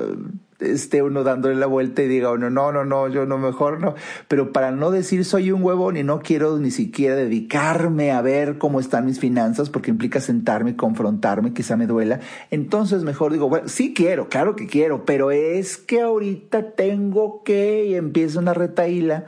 esté 0.61 1.03
uno 1.03 1.23
dándole 1.23 1.55
la 1.55 1.67
vuelta 1.67 2.03
y 2.03 2.09
diga 2.09 2.33
uno, 2.33 2.51
no, 2.51 2.73
no, 2.73 2.85
no, 2.85 3.09
yo 3.09 3.27
no, 3.27 3.39
mejor 3.39 3.81
no. 3.81 3.95
Pero 4.27 4.53
para 4.53 4.71
no 4.71 4.91
decir 4.91 5.25
soy 5.25 5.53
un 5.53 5.63
huevón 5.63 5.97
y 5.97 6.03
no 6.03 6.21
quiero 6.21 6.59
ni 6.59 6.71
siquiera 6.71 7.15
dedicarme 7.15 8.11
a 8.11 8.23
ver 8.23 8.59
cómo 8.59 8.81
están 8.81 9.07
mis 9.07 9.21
finanzas, 9.21 9.71
porque 9.71 9.91
implica 9.91 10.21
sentarme 10.21 10.71
y 10.71 10.75
confrontarme, 10.75 11.53
quizá 11.53 11.77
me 11.77 11.87
duela, 11.87 12.21
entonces 12.51 13.05
mejor 13.05 13.33
digo, 13.33 13.49
bueno, 13.49 13.69
sí 13.69 13.95
quiero, 13.95 14.29
claro 14.29 14.57
que 14.57 14.67
quiero, 14.67 15.05
pero 15.05 15.31
es 15.31 15.77
que 15.77 16.01
ahorita 16.01 16.73
tengo 16.73 17.43
que, 17.45 17.87
y 17.87 17.95
empieza 17.95 18.39
una 18.41 18.55
retaíla 18.55 19.27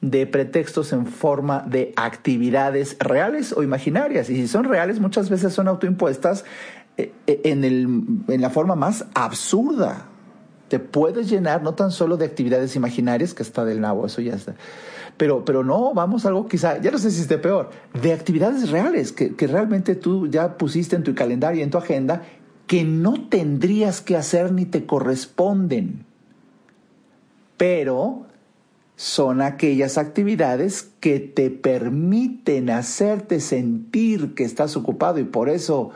de 0.00 0.26
pretextos 0.26 0.92
en 0.92 1.06
forma 1.06 1.62
de 1.66 1.92
actividades 1.96 2.96
reales 3.00 3.52
o 3.52 3.62
imaginarias. 3.62 4.30
Y 4.30 4.36
si 4.36 4.48
son 4.48 4.64
reales, 4.64 4.98
muchas 4.98 5.28
veces 5.28 5.52
son 5.52 5.68
autoimpuestas 5.68 6.46
eh, 6.96 7.12
eh, 7.26 7.40
en, 7.44 7.64
el, 7.64 7.86
en 8.28 8.40
la 8.40 8.48
forma 8.48 8.76
más 8.76 9.04
absurda 9.14 10.09
te 10.70 10.78
puedes 10.78 11.28
llenar 11.28 11.64
no 11.64 11.74
tan 11.74 11.90
solo 11.90 12.16
de 12.16 12.24
actividades 12.24 12.76
imaginarias, 12.76 13.34
que 13.34 13.42
está 13.42 13.64
del 13.64 13.80
nabo, 13.80 14.06
eso 14.06 14.20
ya 14.20 14.36
está. 14.36 14.54
Pero, 15.16 15.44
pero 15.44 15.64
no, 15.64 15.92
vamos 15.92 16.24
a 16.24 16.28
algo 16.28 16.46
quizá, 16.46 16.80
ya 16.80 16.92
no 16.92 16.98
sé 16.98 17.10
si 17.10 17.22
esté 17.22 17.38
peor, 17.38 17.70
de 18.00 18.12
actividades 18.12 18.70
reales 18.70 19.10
que, 19.10 19.34
que 19.34 19.48
realmente 19.48 19.96
tú 19.96 20.28
ya 20.28 20.56
pusiste 20.56 20.94
en 20.94 21.02
tu 21.02 21.12
calendario 21.12 21.58
y 21.58 21.64
en 21.64 21.70
tu 21.70 21.78
agenda 21.78 22.22
que 22.68 22.84
no 22.84 23.28
tendrías 23.28 24.00
que 24.00 24.16
hacer 24.16 24.52
ni 24.52 24.64
te 24.64 24.86
corresponden. 24.86 26.06
Pero 27.56 28.26
son 28.94 29.42
aquellas 29.42 29.98
actividades 29.98 30.88
que 31.00 31.18
te 31.18 31.50
permiten 31.50 32.70
hacerte 32.70 33.40
sentir 33.40 34.36
que 34.36 34.44
estás 34.44 34.76
ocupado 34.76 35.18
y 35.18 35.24
por 35.24 35.48
eso 35.48 35.90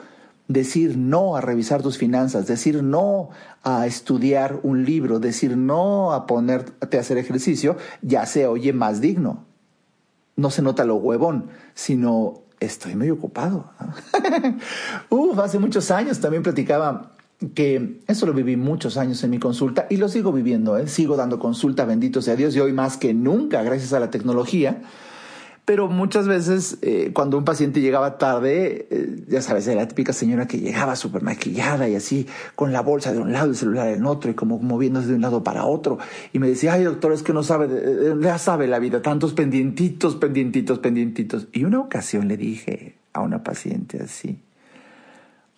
decir 0.48 0.98
no 0.98 1.36
a 1.36 1.40
revisar 1.40 1.82
tus 1.82 1.98
finanzas, 1.98 2.46
decir 2.46 2.82
no 2.82 3.30
a 3.62 3.86
estudiar 3.86 4.60
un 4.62 4.84
libro, 4.84 5.18
decir 5.18 5.56
no 5.56 6.12
a 6.12 6.26
ponerte 6.26 6.96
a 6.96 7.00
hacer 7.00 7.18
ejercicio, 7.18 7.76
ya 8.02 8.26
se 8.26 8.46
oye 8.46 8.72
más 8.72 9.00
digno. 9.00 9.44
No 10.36 10.50
se 10.50 10.62
nota 10.62 10.84
lo 10.84 10.96
huevón, 10.96 11.46
sino 11.74 12.42
estoy 12.60 12.94
medio 12.94 13.14
ocupado. 13.14 13.70
Uf, 15.10 15.38
hace 15.38 15.58
muchos 15.58 15.90
años 15.90 16.20
también 16.20 16.42
platicaba 16.42 17.12
que 17.54 18.00
eso 18.06 18.26
lo 18.26 18.32
viví 18.32 18.56
muchos 18.56 18.96
años 18.96 19.22
en 19.24 19.30
mi 19.30 19.38
consulta 19.38 19.86
y 19.90 19.96
lo 19.96 20.08
sigo 20.08 20.32
viviendo, 20.32 20.76
¿eh? 20.76 20.88
sigo 20.88 21.16
dando 21.16 21.38
consulta, 21.38 21.84
bendito 21.84 22.22
sea 22.22 22.36
Dios, 22.36 22.54
y 22.56 22.60
hoy 22.60 22.72
más 22.72 22.96
que 22.96 23.12
nunca, 23.12 23.62
gracias 23.62 23.92
a 23.92 24.00
la 24.00 24.10
tecnología 24.10 24.82
pero 25.64 25.88
muchas 25.88 26.28
veces 26.28 26.76
eh, 26.82 27.10
cuando 27.14 27.38
un 27.38 27.44
paciente 27.44 27.80
llegaba 27.80 28.18
tarde, 28.18 28.86
eh, 28.90 29.24
ya 29.28 29.40
sabes, 29.40 29.66
era 29.66 29.80
la 29.80 29.88
típica 29.88 30.12
señora 30.12 30.46
que 30.46 30.58
llegaba 30.58 30.94
súper 30.94 31.22
maquillada 31.22 31.88
y 31.88 31.94
así, 31.94 32.26
con 32.54 32.72
la 32.72 32.82
bolsa 32.82 33.12
de 33.12 33.18
un 33.18 33.32
lado 33.32 33.46
y 33.46 33.50
el 33.50 33.56
celular 33.56 33.88
en 33.88 34.04
otro 34.04 34.30
y 34.30 34.34
como 34.34 34.58
moviéndose 34.58 35.08
de 35.08 35.14
un 35.14 35.22
lado 35.22 35.42
para 35.42 35.64
otro. 35.64 35.98
Y 36.34 36.38
me 36.38 36.48
decía, 36.48 36.74
ay 36.74 36.84
doctor, 36.84 37.12
es 37.12 37.22
que 37.22 37.32
no 37.32 37.42
sabe, 37.42 37.68
eh, 37.70 38.14
ya 38.20 38.36
sabe 38.36 38.66
la 38.66 38.78
vida, 38.78 39.00
tantos 39.00 39.32
pendientitos, 39.32 40.16
pendientitos, 40.16 40.80
pendientitos. 40.80 41.48
Y 41.52 41.64
una 41.64 41.80
ocasión 41.80 42.28
le 42.28 42.36
dije 42.36 42.96
a 43.14 43.20
una 43.20 43.42
paciente 43.42 44.02
así, 44.02 44.38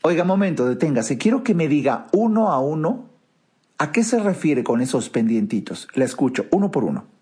oiga, 0.03 0.23
momento, 0.23 0.69
deténgase, 0.69 1.19
quiero 1.19 1.43
que 1.43 1.55
me 1.55 1.67
diga 1.67 2.07
uno 2.13 2.53
a 2.53 2.61
uno 2.61 3.07
a 3.79 3.91
qué 3.91 4.05
se 4.05 4.21
refiere 4.21 4.63
con 4.63 4.81
esos 4.81 5.11
pendientitos. 5.11 5.89
Le 5.95 6.05
escucho, 6.05 6.47
uno 6.53 6.71
por 6.71 6.85
uno. 6.85 7.16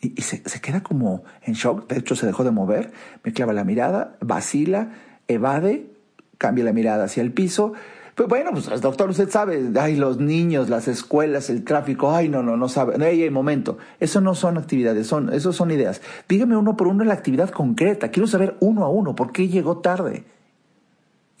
Y, 0.00 0.22
se, 0.22 0.42
queda 0.60 0.82
como 0.82 1.24
en 1.42 1.54
shock, 1.54 1.88
de 1.88 1.98
hecho 1.98 2.14
se 2.14 2.26
dejó 2.26 2.44
de 2.44 2.52
mover, 2.52 2.92
me 3.24 3.32
clava 3.32 3.52
la 3.52 3.64
mirada, 3.64 4.16
vacila, 4.20 4.92
evade, 5.26 5.90
cambia 6.38 6.64
la 6.64 6.72
mirada 6.72 7.04
hacia 7.04 7.22
el 7.22 7.32
piso. 7.32 7.72
Pues 8.14 8.28
bueno, 8.28 8.50
pues 8.52 8.80
doctor, 8.80 9.10
usted 9.10 9.28
sabe, 9.28 9.70
ay, 9.78 9.96
los 9.96 10.18
niños, 10.18 10.68
las 10.68 10.88
escuelas, 10.88 11.50
el 11.50 11.64
tráfico, 11.64 12.12
ay, 12.12 12.28
no, 12.28 12.42
no, 12.42 12.56
no 12.56 12.68
sabe. 12.68 12.96
No, 12.98 13.04
hay 13.04 13.28
momento. 13.30 13.78
Eso 13.98 14.20
no 14.20 14.34
son 14.34 14.56
actividades, 14.56 15.06
son, 15.06 15.32
eso 15.32 15.52
son 15.52 15.70
ideas. 15.70 16.00
Dígame 16.28 16.56
uno 16.56 16.76
por 16.76 16.88
uno 16.88 17.04
la 17.04 17.14
actividad 17.14 17.50
concreta. 17.50 18.10
Quiero 18.10 18.26
saber 18.26 18.56
uno 18.60 18.84
a 18.84 18.88
uno 18.88 19.14
por 19.14 19.32
qué 19.32 19.48
llegó 19.48 19.78
tarde. 19.78 20.24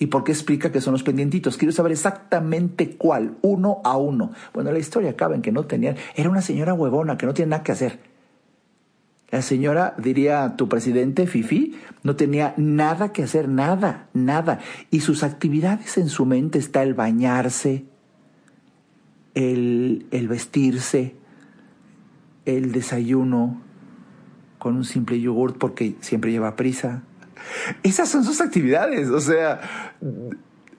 ¿Y 0.00 0.06
por 0.06 0.22
qué 0.22 0.30
explica 0.30 0.70
que 0.70 0.80
son 0.80 0.92
los 0.92 1.02
pendientitos? 1.02 1.56
Quiero 1.56 1.72
saber 1.72 1.92
exactamente 1.92 2.96
cuál, 2.96 3.36
uno 3.42 3.80
a 3.82 3.96
uno. 3.96 4.30
Bueno, 4.54 4.70
la 4.70 4.78
historia 4.78 5.10
acaba 5.10 5.34
en 5.34 5.42
que 5.42 5.50
no 5.50 5.64
tenían, 5.64 5.96
era 6.14 6.30
una 6.30 6.40
señora 6.40 6.74
huevona 6.74 7.18
que 7.18 7.26
no 7.26 7.34
tiene 7.34 7.50
nada 7.50 7.64
que 7.64 7.72
hacer. 7.72 8.07
La 9.30 9.42
señora, 9.42 9.94
diría 9.98 10.56
tu 10.56 10.68
presidente 10.68 11.26
Fifi, 11.26 11.76
no 12.02 12.16
tenía 12.16 12.54
nada 12.56 13.12
que 13.12 13.22
hacer, 13.22 13.48
nada, 13.48 14.08
nada. 14.14 14.60
Y 14.90 15.00
sus 15.00 15.22
actividades 15.22 15.98
en 15.98 16.08
su 16.08 16.24
mente 16.24 16.58
está 16.58 16.82
el 16.82 16.94
bañarse, 16.94 17.84
el, 19.34 20.06
el 20.12 20.28
vestirse, 20.28 21.14
el 22.46 22.72
desayuno 22.72 23.60
con 24.58 24.76
un 24.76 24.84
simple 24.84 25.20
yogurt 25.20 25.58
porque 25.58 25.94
siempre 26.00 26.32
lleva 26.32 26.56
prisa. 26.56 27.02
Esas 27.82 28.08
son 28.08 28.24
sus 28.24 28.40
actividades, 28.40 29.10
o 29.10 29.20
sea, 29.20 29.60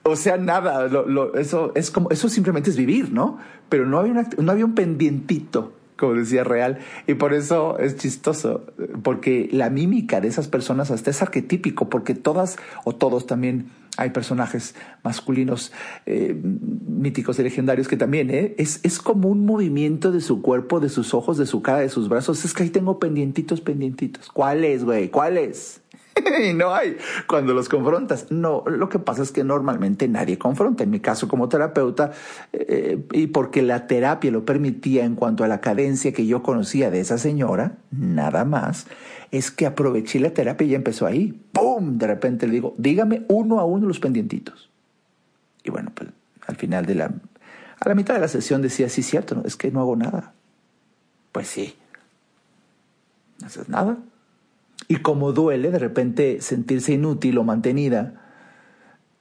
o 0.02 0.16
sea, 0.16 0.38
nada, 0.38 0.90
eso 1.36 1.72
es 1.76 1.92
como, 1.92 2.10
eso 2.10 2.28
simplemente 2.28 2.70
es 2.70 2.76
vivir, 2.76 3.12
¿no? 3.12 3.38
Pero 3.68 3.86
no 3.86 3.98
había, 3.98 4.26
no 4.38 4.50
había 4.50 4.64
un 4.64 4.74
pendientito 4.74 5.72
como 6.00 6.14
decía 6.14 6.42
Real, 6.42 6.78
y 7.06 7.14
por 7.14 7.34
eso 7.34 7.78
es 7.78 7.96
chistoso, 7.96 8.64
porque 9.02 9.48
la 9.52 9.70
mímica 9.70 10.20
de 10.20 10.28
esas 10.28 10.48
personas 10.48 10.90
hasta 10.90 11.10
es 11.10 11.22
arquetípico, 11.22 11.88
porque 11.88 12.14
todas 12.14 12.56
o 12.84 12.94
todos 12.94 13.26
también 13.26 13.70
hay 13.96 14.10
personajes 14.10 14.74
masculinos 15.02 15.72
eh, 16.06 16.34
míticos 16.34 17.38
y 17.38 17.42
legendarios 17.42 17.86
que 17.86 17.96
también 17.96 18.30
¿eh? 18.30 18.54
es, 18.56 18.80
es 18.82 18.98
como 18.98 19.28
un 19.28 19.44
movimiento 19.44 20.10
de 20.10 20.20
su 20.20 20.40
cuerpo, 20.40 20.80
de 20.80 20.88
sus 20.88 21.12
ojos, 21.12 21.36
de 21.36 21.46
su 21.46 21.60
cara, 21.60 21.80
de 21.80 21.88
sus 21.90 22.08
brazos. 22.08 22.44
Es 22.44 22.54
que 22.54 22.62
ahí 22.62 22.70
tengo 22.70 22.98
pendientitos, 22.98 23.60
pendientitos. 23.60 24.30
¿Cuál 24.32 24.64
es, 24.64 24.84
güey? 24.84 25.10
¿Cuál 25.10 25.36
es? 25.36 25.82
y 26.44 26.54
no 26.54 26.74
hay 26.74 26.96
cuando 27.26 27.54
los 27.54 27.68
confrontas. 27.68 28.30
No, 28.30 28.64
lo 28.66 28.88
que 28.88 28.98
pasa 28.98 29.22
es 29.22 29.32
que 29.32 29.44
normalmente 29.44 30.08
nadie 30.08 30.38
confronta. 30.38 30.84
En 30.84 30.90
mi 30.90 31.00
caso 31.00 31.28
como 31.28 31.48
terapeuta, 31.48 32.12
eh, 32.52 33.02
y 33.12 33.28
porque 33.28 33.62
la 33.62 33.86
terapia 33.86 34.30
lo 34.30 34.44
permitía 34.44 35.04
en 35.04 35.14
cuanto 35.14 35.44
a 35.44 35.48
la 35.48 35.60
cadencia 35.60 36.12
que 36.12 36.26
yo 36.26 36.42
conocía 36.42 36.90
de 36.90 37.00
esa 37.00 37.18
señora, 37.18 37.78
nada 37.90 38.44
más, 38.44 38.86
es 39.30 39.50
que 39.50 39.66
aproveché 39.66 40.20
la 40.20 40.30
terapia 40.30 40.66
y 40.66 40.70
ya 40.70 40.76
empezó 40.76 41.06
ahí. 41.06 41.40
¡Pum! 41.52 41.98
De 41.98 42.06
repente 42.06 42.46
le 42.46 42.54
digo, 42.54 42.74
dígame 42.78 43.24
uno 43.28 43.60
a 43.60 43.64
uno 43.64 43.86
los 43.86 44.00
pendientitos. 44.00 44.70
Y 45.64 45.70
bueno, 45.70 45.92
pues 45.94 46.10
al 46.46 46.56
final 46.56 46.86
de 46.86 46.94
la... 46.94 47.14
A 47.82 47.88
la 47.88 47.94
mitad 47.94 48.12
de 48.14 48.20
la 48.20 48.28
sesión 48.28 48.60
decía, 48.60 48.90
sí, 48.90 49.02
cierto, 49.02 49.42
es 49.46 49.56
que 49.56 49.70
no 49.70 49.80
hago 49.80 49.96
nada. 49.96 50.34
Pues 51.32 51.48
sí. 51.48 51.74
No 53.40 53.46
haces 53.46 53.68
nada. 53.70 53.96
Y 54.90 54.96
como 54.96 55.30
duele 55.30 55.70
de 55.70 55.78
repente 55.78 56.40
sentirse 56.40 56.94
inútil 56.94 57.38
o 57.38 57.44
mantenida, 57.44 58.14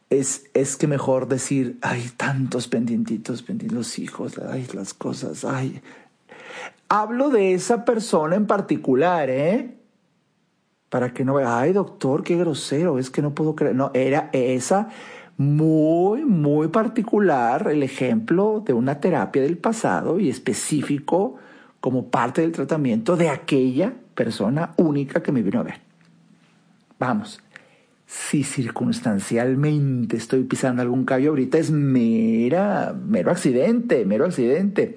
es, 0.10 0.50
es 0.56 0.76
que 0.76 0.88
mejor 0.88 1.28
decir, 1.28 1.78
ay, 1.84 2.10
tantos 2.18 2.68
pendientitos, 2.68 3.46
los 3.70 4.00
hijos, 4.00 4.40
ay, 4.40 4.66
las 4.74 4.96
cosas, 4.96 5.46
ay. 5.46 5.80
Hablo 6.88 7.30
de 7.30 7.54
esa 7.54 7.86
persona 7.86 8.36
en 8.36 8.48
particular, 8.48 9.30
¿eh? 9.30 9.78
Para 10.90 11.14
que 11.14 11.24
no 11.24 11.36
vea, 11.36 11.60
ay, 11.60 11.72
doctor, 11.72 12.24
qué 12.24 12.36
grosero, 12.36 12.98
es 12.98 13.12
que 13.12 13.22
no 13.22 13.36
puedo 13.36 13.56
creer. 13.56 13.76
No, 13.76 13.92
era 13.94 14.32
esa 14.34 14.90
muy, 15.38 16.26
muy 16.26 16.70
particular 16.70 17.68
el 17.70 17.84
ejemplo 17.84 18.64
de 18.66 18.74
una 18.74 19.00
terapia 19.00 19.44
del 19.44 19.60
pasado 19.60 20.20
y 20.20 20.30
específico 20.30 21.36
como 21.80 22.08
parte 22.08 22.42
del 22.42 22.54
tratamiento 22.54 23.16
de 23.16 23.30
aquella 23.30 23.94
persona 24.20 24.74
única 24.76 25.24
que 25.24 25.32
me 25.32 25.42
vino 25.42 25.62
a 25.62 25.64
ver. 25.64 25.80
Vamos, 27.00 27.40
si 28.06 28.44
circunstancialmente 28.44 30.18
estoy 30.18 30.44
pisando 30.44 30.82
algún 30.82 31.06
callo 31.06 31.30
ahorita 31.30 31.58
es 31.58 31.72
mera, 31.72 32.94
mero 32.94 33.32
accidente, 33.32 34.04
mero 34.04 34.26
accidente. 34.26 34.94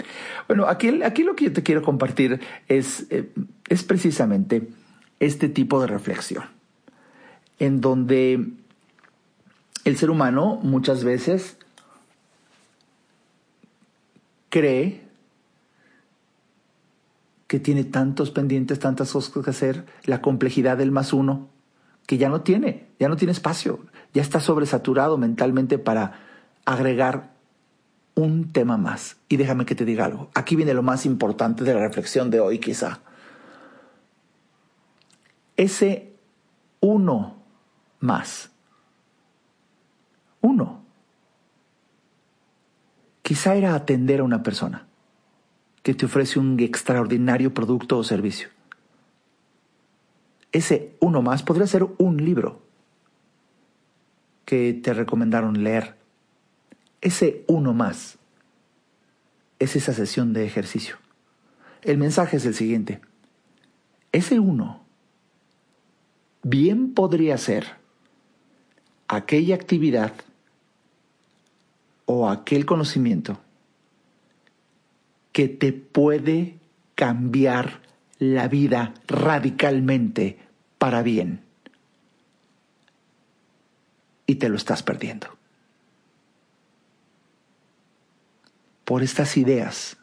Bueno, 0.48 0.66
aquí, 0.66 1.04
aquí 1.04 1.22
lo 1.22 1.36
que 1.36 1.44
yo 1.44 1.52
te 1.52 1.62
quiero 1.62 1.82
compartir 1.82 2.40
es, 2.66 3.06
eh, 3.10 3.30
es 3.68 3.84
precisamente 3.84 4.66
este 5.20 5.48
tipo 5.48 5.80
de 5.80 5.86
reflexión, 5.86 6.42
en 7.60 7.80
donde 7.80 8.48
el 9.84 9.96
ser 9.96 10.10
humano 10.10 10.58
muchas 10.64 11.04
veces 11.04 11.58
cree 14.48 15.01
que 17.52 17.60
tiene 17.60 17.84
tantos 17.84 18.30
pendientes, 18.30 18.78
tantas 18.78 19.12
cosas 19.12 19.44
que 19.44 19.50
hacer, 19.50 19.84
la 20.04 20.22
complejidad 20.22 20.78
del 20.78 20.90
más 20.90 21.12
uno, 21.12 21.50
que 22.06 22.16
ya 22.16 22.30
no 22.30 22.40
tiene, 22.40 22.88
ya 22.98 23.10
no 23.10 23.16
tiene 23.18 23.32
espacio, 23.32 23.80
ya 24.14 24.22
está 24.22 24.40
sobresaturado 24.40 25.18
mentalmente 25.18 25.76
para 25.76 26.18
agregar 26.64 27.34
un 28.14 28.52
tema 28.52 28.78
más. 28.78 29.18
Y 29.28 29.36
déjame 29.36 29.66
que 29.66 29.74
te 29.74 29.84
diga 29.84 30.06
algo, 30.06 30.30
aquí 30.32 30.56
viene 30.56 30.72
lo 30.72 30.82
más 30.82 31.04
importante 31.04 31.62
de 31.62 31.74
la 31.74 31.80
reflexión 31.80 32.30
de 32.30 32.40
hoy 32.40 32.58
quizá. 32.58 33.00
Ese 35.54 36.14
uno 36.80 37.36
más, 38.00 38.50
uno, 40.40 40.86
quizá 43.20 43.56
era 43.56 43.74
atender 43.74 44.20
a 44.20 44.24
una 44.24 44.42
persona 44.42 44.86
que 45.82 45.94
te 45.94 46.06
ofrece 46.06 46.38
un 46.38 46.58
extraordinario 46.60 47.52
producto 47.52 47.98
o 47.98 48.04
servicio. 48.04 48.48
Ese 50.52 50.96
uno 51.00 51.22
más 51.22 51.42
podría 51.42 51.66
ser 51.66 51.86
un 51.98 52.24
libro 52.24 52.62
que 54.44 54.74
te 54.74 54.92
recomendaron 54.92 55.64
leer. 55.64 55.96
Ese 57.00 57.44
uno 57.48 57.72
más 57.72 58.18
es 59.58 59.76
esa 59.76 59.92
sesión 59.92 60.32
de 60.32 60.44
ejercicio. 60.44 60.96
El 61.82 61.98
mensaje 61.98 62.36
es 62.36 62.46
el 62.46 62.54
siguiente. 62.54 63.00
Ese 64.12 64.38
uno 64.38 64.84
bien 66.42 66.92
podría 66.92 67.38
ser 67.38 67.66
aquella 69.08 69.54
actividad 69.54 70.12
o 72.04 72.28
aquel 72.28 72.66
conocimiento 72.66 73.40
que 75.32 75.48
te 75.48 75.72
puede 75.72 76.58
cambiar 76.94 77.80
la 78.18 78.48
vida 78.48 78.94
radicalmente 79.08 80.38
para 80.78 81.02
bien. 81.02 81.40
Y 84.26 84.36
te 84.36 84.48
lo 84.48 84.56
estás 84.56 84.82
perdiendo. 84.82 85.28
Por 88.84 89.02
estas 89.02 89.36
ideas 89.36 89.96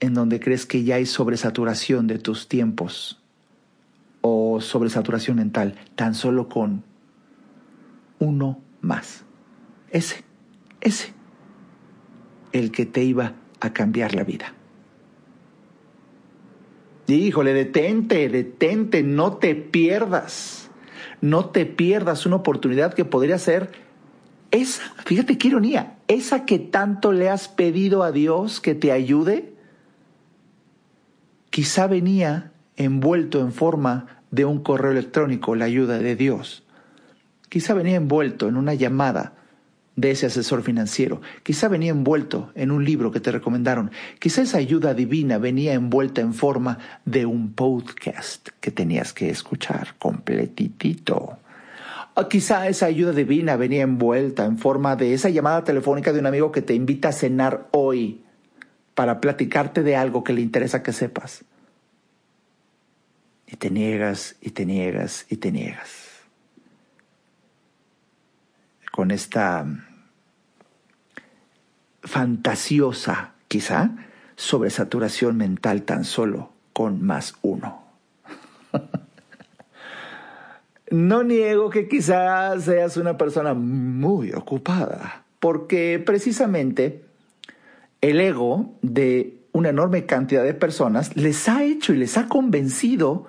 en 0.00 0.14
donde 0.14 0.40
crees 0.40 0.66
que 0.66 0.82
ya 0.82 0.96
hay 0.96 1.06
sobresaturación 1.06 2.06
de 2.06 2.18
tus 2.18 2.48
tiempos 2.48 3.20
o 4.22 4.60
sobresaturación 4.60 5.36
mental, 5.36 5.76
tan 5.94 6.14
solo 6.14 6.48
con 6.48 6.82
uno 8.18 8.60
más. 8.80 9.24
Ese, 9.90 10.24
ese, 10.80 11.12
el 12.52 12.70
que 12.70 12.86
te 12.86 13.04
iba 13.04 13.34
a 13.60 13.72
cambiar 13.72 14.14
la 14.14 14.24
vida. 14.24 14.54
Híjole, 17.06 17.52
detente, 17.52 18.28
detente, 18.28 19.02
no 19.02 19.36
te 19.36 19.54
pierdas. 19.54 20.70
No 21.20 21.46
te 21.46 21.66
pierdas 21.66 22.24
una 22.24 22.36
oportunidad 22.36 22.94
que 22.94 23.04
podría 23.04 23.38
ser 23.38 23.70
esa, 24.50 24.82
fíjate 25.04 25.38
qué 25.38 25.48
ironía, 25.48 25.98
esa 26.08 26.44
que 26.44 26.58
tanto 26.58 27.12
le 27.12 27.28
has 27.28 27.48
pedido 27.48 28.02
a 28.02 28.10
Dios 28.10 28.60
que 28.60 28.74
te 28.74 28.90
ayude, 28.90 29.54
quizá 31.50 31.86
venía 31.86 32.52
envuelto 32.76 33.40
en 33.40 33.52
forma 33.52 34.22
de 34.30 34.44
un 34.44 34.60
correo 34.62 34.90
electrónico 34.90 35.54
la 35.54 35.66
ayuda 35.66 35.98
de 35.98 36.16
Dios. 36.16 36.64
Quizá 37.48 37.74
venía 37.74 37.96
envuelto 37.96 38.48
en 38.48 38.56
una 38.56 38.74
llamada 38.74 39.34
de 40.00 40.10
ese 40.10 40.26
asesor 40.26 40.62
financiero. 40.62 41.20
Quizá 41.42 41.68
venía 41.68 41.90
envuelto 41.90 42.50
en 42.54 42.70
un 42.70 42.84
libro 42.84 43.10
que 43.10 43.20
te 43.20 43.30
recomendaron. 43.30 43.90
Quizá 44.18 44.42
esa 44.42 44.58
ayuda 44.58 44.94
divina 44.94 45.38
venía 45.38 45.74
envuelta 45.74 46.20
en 46.20 46.32
forma 46.32 46.78
de 47.04 47.26
un 47.26 47.52
podcast 47.52 48.48
que 48.60 48.70
tenías 48.70 49.12
que 49.12 49.28
escuchar 49.28 49.94
completitito. 49.98 51.38
O 52.14 52.28
quizá 52.28 52.66
esa 52.68 52.86
ayuda 52.86 53.12
divina 53.12 53.56
venía 53.56 53.82
envuelta 53.82 54.44
en 54.44 54.58
forma 54.58 54.96
de 54.96 55.14
esa 55.14 55.28
llamada 55.28 55.64
telefónica 55.64 56.12
de 56.12 56.20
un 56.20 56.26
amigo 56.26 56.50
que 56.50 56.62
te 56.62 56.74
invita 56.74 57.08
a 57.08 57.12
cenar 57.12 57.68
hoy 57.70 58.22
para 58.94 59.20
platicarte 59.20 59.82
de 59.82 59.96
algo 59.96 60.24
que 60.24 60.32
le 60.32 60.40
interesa 60.40 60.82
que 60.82 60.92
sepas. 60.92 61.44
Y 63.46 63.56
te 63.56 63.70
niegas 63.70 64.36
y 64.40 64.50
te 64.50 64.64
niegas 64.64 65.26
y 65.28 65.36
te 65.36 65.52
niegas 65.52 66.10
con 69.00 69.10
esta 69.10 69.66
fantasiosa, 72.10 73.34
quizá, 73.46 73.92
sobresaturación 74.34 75.36
mental 75.36 75.82
tan 75.82 76.04
solo 76.04 76.50
con 76.72 77.02
más 77.02 77.34
uno. 77.40 77.84
no 80.90 81.22
niego 81.22 81.70
que 81.70 81.86
quizás 81.86 82.64
seas 82.64 82.96
una 82.96 83.16
persona 83.16 83.54
muy 83.54 84.32
ocupada, 84.32 85.24
porque 85.38 86.02
precisamente 86.04 87.04
el 88.00 88.20
ego 88.20 88.74
de 88.82 89.38
una 89.52 89.68
enorme 89.68 90.04
cantidad 90.04 90.42
de 90.42 90.54
personas 90.54 91.16
les 91.16 91.48
ha 91.48 91.62
hecho 91.62 91.94
y 91.94 91.98
les 91.98 92.18
ha 92.18 92.26
convencido 92.26 93.28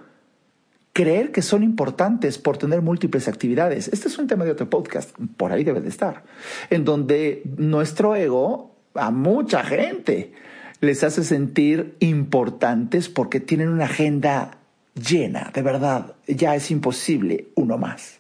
creer 0.94 1.32
que 1.32 1.44
son 1.44 1.64
importantes 1.64 2.40
por 2.40 2.58
tener 2.58 2.82
múltiples 2.82 3.28
actividades. 3.28 3.90
Este 3.90 4.08
es 4.08 4.18
un 4.18 4.28
tema 4.28 4.44
de 4.44 4.52
otro 4.52 4.70
podcast, 4.70 5.16
por 5.38 5.52
ahí 5.52 5.64
debe 5.64 5.82
de 5.82 5.90
estar, 5.90 6.24
en 6.70 6.84
donde 6.84 7.44
nuestro 7.58 8.16
ego 8.16 8.71
a 8.94 9.12
mucha 9.12 9.64
gente 9.64 10.34
les 10.80 11.04
hace 11.04 11.24
sentir 11.24 11.96
importantes 12.00 13.10
porque 13.10 13.40
tienen 13.40 13.70
una 13.70 13.86
agenda 13.86 14.58
llena, 14.96 15.52
de 15.54 15.62
verdad, 15.62 16.16
ya 16.28 16.56
es 16.56 16.72
imposible 16.72 17.48
uno 17.56 17.78
más. 17.78 18.20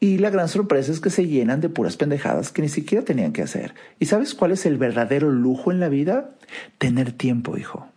Y 0.00 0.18
la 0.18 0.30
gran 0.30 0.48
sorpresa 0.48 0.92
es 0.92 1.00
que 1.00 1.10
se 1.10 1.26
llenan 1.26 1.60
de 1.60 1.68
puras 1.68 1.96
pendejadas 1.96 2.52
que 2.52 2.62
ni 2.62 2.68
siquiera 2.68 3.04
tenían 3.04 3.32
que 3.32 3.42
hacer. 3.42 3.74
¿Y 3.98 4.06
sabes 4.06 4.34
cuál 4.34 4.52
es 4.52 4.64
el 4.64 4.78
verdadero 4.78 5.30
lujo 5.30 5.72
en 5.72 5.80
la 5.80 5.88
vida? 5.88 6.36
Tener 6.78 7.10
tiempo, 7.10 7.58
hijo. 7.58 7.88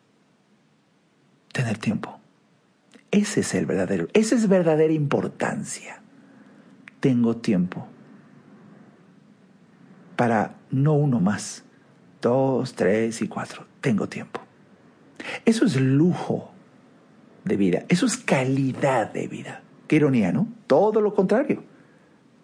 Tener 1.54 1.78
tiempo. 1.78 2.20
Ese 3.12 3.42
es 3.42 3.54
el 3.54 3.66
verdadero, 3.66 4.08
esa 4.14 4.36
es 4.36 4.48
verdadera 4.48 4.94
importancia. 4.94 6.02
Tengo 7.02 7.38
tiempo 7.38 7.88
para 10.16 10.56
no 10.72 10.94
uno 10.94 11.20
más, 11.20 11.64
dos, 12.22 12.74
tres 12.74 13.22
y 13.22 13.28
cuatro. 13.28 13.66
Tengo 13.82 14.08
tiempo. 14.08 14.42
Eso 15.46 15.66
es 15.66 15.80
lujo 15.80 16.52
de 17.44 17.58
vida, 17.58 17.86
eso 17.90 18.06
es 18.06 18.18
calidad 18.18 19.12
de 19.12 19.28
vida. 19.28 19.62
Qué 19.88 19.98
ironía, 19.98 20.32
¿no? 20.32 20.48
Todo 20.68 21.02
lo 21.02 21.14
contrario, 21.14 21.64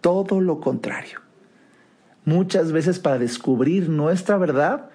todo 0.02 0.42
lo 0.42 0.60
contrario. 0.60 1.22
Muchas 2.26 2.72
veces 2.72 3.00
para 3.00 3.18
descubrir 3.18 3.90
nuestra 3.90 4.38
verdad 4.38 4.90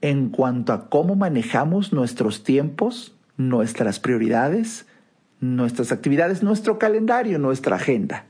en 0.00 0.30
cuanto 0.30 0.72
a 0.72 0.88
cómo 0.88 1.16
manejamos 1.16 1.92
nuestros 1.92 2.44
tiempos, 2.44 3.16
nuestras 3.36 3.98
prioridades, 3.98 4.86
nuestras 5.40 5.92
actividades, 5.92 6.42
nuestro 6.42 6.78
calendario, 6.78 7.38
nuestra 7.38 7.76
agenda. 7.76 8.26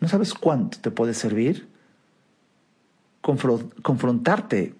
¿No 0.00 0.08
sabes 0.08 0.34
cuánto 0.34 0.78
te 0.80 0.90
puede 0.90 1.14
servir? 1.14 1.68
Confrontarte 3.82 4.74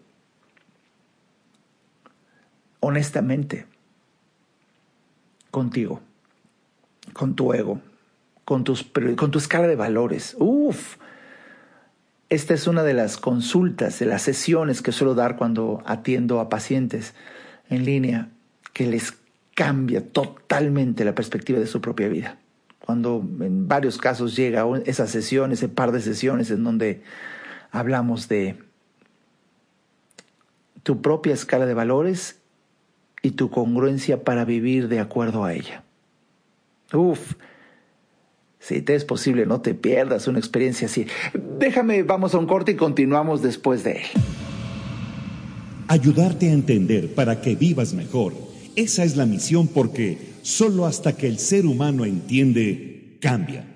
honestamente 2.78 3.66
contigo, 5.50 6.00
con 7.12 7.35
tu 7.35 7.52
ego, 7.52 7.80
con, 8.44 8.62
tus, 8.62 8.87
con 9.16 9.32
tu 9.32 9.38
escala 9.38 9.66
de 9.66 9.74
valores. 9.74 10.37
Uf, 10.38 10.96
esta 12.28 12.54
es 12.54 12.68
una 12.68 12.85
de 12.85 12.94
las 12.94 13.16
consultas, 13.16 13.98
de 13.98 14.06
las 14.06 14.22
sesiones 14.22 14.80
que 14.80 14.92
suelo 14.92 15.14
dar 15.16 15.37
cuando 15.37 15.82
atiendo 15.85 16.38
a 16.38 16.48
pacientes 16.48 17.14
en 17.68 17.85
línea, 17.85 18.28
que 18.72 18.87
les 18.87 19.14
cambia 19.54 20.06
totalmente 20.06 21.04
la 21.04 21.14
perspectiva 21.14 21.59
de 21.59 21.66
su 21.66 21.80
propia 21.80 22.06
vida. 22.06 22.38
Cuando 22.78 23.26
en 23.40 23.66
varios 23.66 23.98
casos 23.98 24.37
llega 24.37 24.64
esa 24.85 25.09
sesión, 25.09 25.50
ese 25.50 25.68
par 25.68 25.90
de 25.90 26.00
sesiones 26.00 26.52
en 26.52 26.62
donde 26.62 27.02
hablamos 27.79 28.29
de 28.29 28.57
tu 30.83 31.03
propia 31.03 31.35
escala 31.35 31.67
de 31.67 31.75
valores 31.75 32.39
y 33.23 33.33
tu 33.33 33.51
congruencia 33.51 34.25
para 34.25 34.45
vivir 34.45 34.89
de 34.89 35.01
acuerdo 35.01 35.45
a 35.45 35.53
ella. 35.53 35.83
Uf, 36.93 37.35
si 38.61 38.83
te 38.83 38.95
es 38.95 39.05
posible, 39.05 39.47
no 39.47 39.61
te 39.61 39.75
pierdas 39.75 40.29
una 40.29 40.39
experiencia 40.39 40.87
así. 40.87 41.07
Déjame, 41.59 42.03
vamos 42.03 42.35
a 42.35 42.39
un 42.39 42.47
corte 42.47 42.73
y 42.73 42.77
continuamos 42.77 43.43
después 43.43 43.85
de 43.85 43.93
él. 43.93 44.07
Ayudarte 45.89 46.49
a 46.49 46.53
entender 46.53 47.15
para 47.15 47.41
que 47.41 47.55
vivas 47.55 47.93
mejor. 47.93 48.33
Esa 48.77 49.05
es 49.05 49.17
la 49.17 49.27
misión 49.27 49.69
porque 49.69 50.35
solo 50.43 50.87
hasta 50.87 51.17
que 51.17 51.27
el 51.27 51.39
ser 51.39 51.67
humano 51.67 52.05
entiende, 52.05 53.19
cambia. 53.21 53.76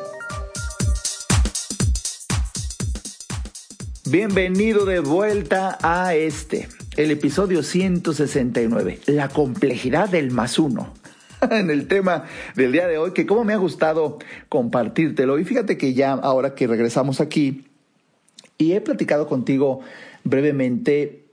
Bienvenido 4.11 4.83
de 4.83 4.99
vuelta 4.99 5.77
a 5.81 6.15
este 6.15 6.67
el 6.97 7.11
episodio 7.11 7.63
169, 7.63 8.99
la 9.05 9.29
complejidad 9.29 10.09
del 10.09 10.31
más 10.31 10.59
uno. 10.59 10.93
en 11.49 11.69
el 11.69 11.87
tema 11.87 12.25
del 12.57 12.73
día 12.73 12.89
de 12.89 12.97
hoy, 12.97 13.11
que 13.13 13.25
como 13.25 13.45
me 13.45 13.53
ha 13.53 13.57
gustado 13.57 14.19
compartírtelo. 14.49 15.39
Y 15.39 15.45
fíjate 15.45 15.77
que 15.77 15.93
ya 15.93 16.11
ahora 16.11 16.55
que 16.55 16.67
regresamos 16.67 17.21
aquí 17.21 17.67
y 18.57 18.73
he 18.73 18.81
platicado 18.81 19.27
contigo 19.27 19.79
brevemente, 20.25 21.27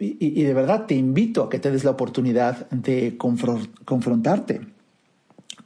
y, 0.00 0.42
de 0.42 0.54
verdad 0.54 0.86
te 0.86 0.96
invito 0.96 1.44
a 1.44 1.48
que 1.48 1.60
te 1.60 1.70
des 1.70 1.84
la 1.84 1.92
oportunidad 1.92 2.68
de 2.70 3.16
confrontarte 3.16 4.62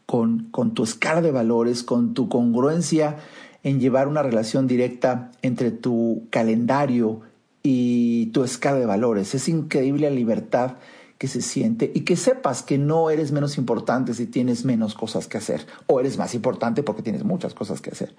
con, 0.05 0.51
con 0.51 0.75
tu 0.75 0.85
escala 0.85 1.23
de 1.23 1.31
valores, 1.31 1.83
con 1.83 2.13
tu 2.13 2.29
congruencia 2.29 3.17
en 3.63 3.81
llevar 3.81 4.09
una 4.09 4.23
relación 4.23 4.67
directa 4.67 5.31
entre 5.43 5.71
tu 5.71 6.27
calendario 6.31 7.21
y 7.63 8.27
tu 8.27 8.43
escala 8.45 8.79
de 8.79 8.87
valores. 8.87 9.35
Es 9.35 9.49
increíble 9.49 10.09
la 10.09 10.17
libertad 10.17 10.77
que 11.19 11.29
se 11.29 11.41
siente 11.41 11.93
y 11.95 12.01
que 12.01 12.17
sepas 12.17 12.65
que 12.65 12.79
no 12.79 13.09
eres 13.09 13.31
menos 13.31 13.57
importante 13.57 14.13
si 14.13 14.27
tienes 14.27 14.65
menos 14.65 14.95
cosas 14.95 15.29
que 15.29 15.39
hacer 15.39 15.65
o 15.87 16.01
eres 16.01 16.19
más 16.19 16.35
importante 16.35 16.83
porque 16.83 17.03
tienes 17.03 17.23
muchas 17.23 17.55
cosas 17.55 17.81
que 17.81 17.91
hacer. 17.91 18.17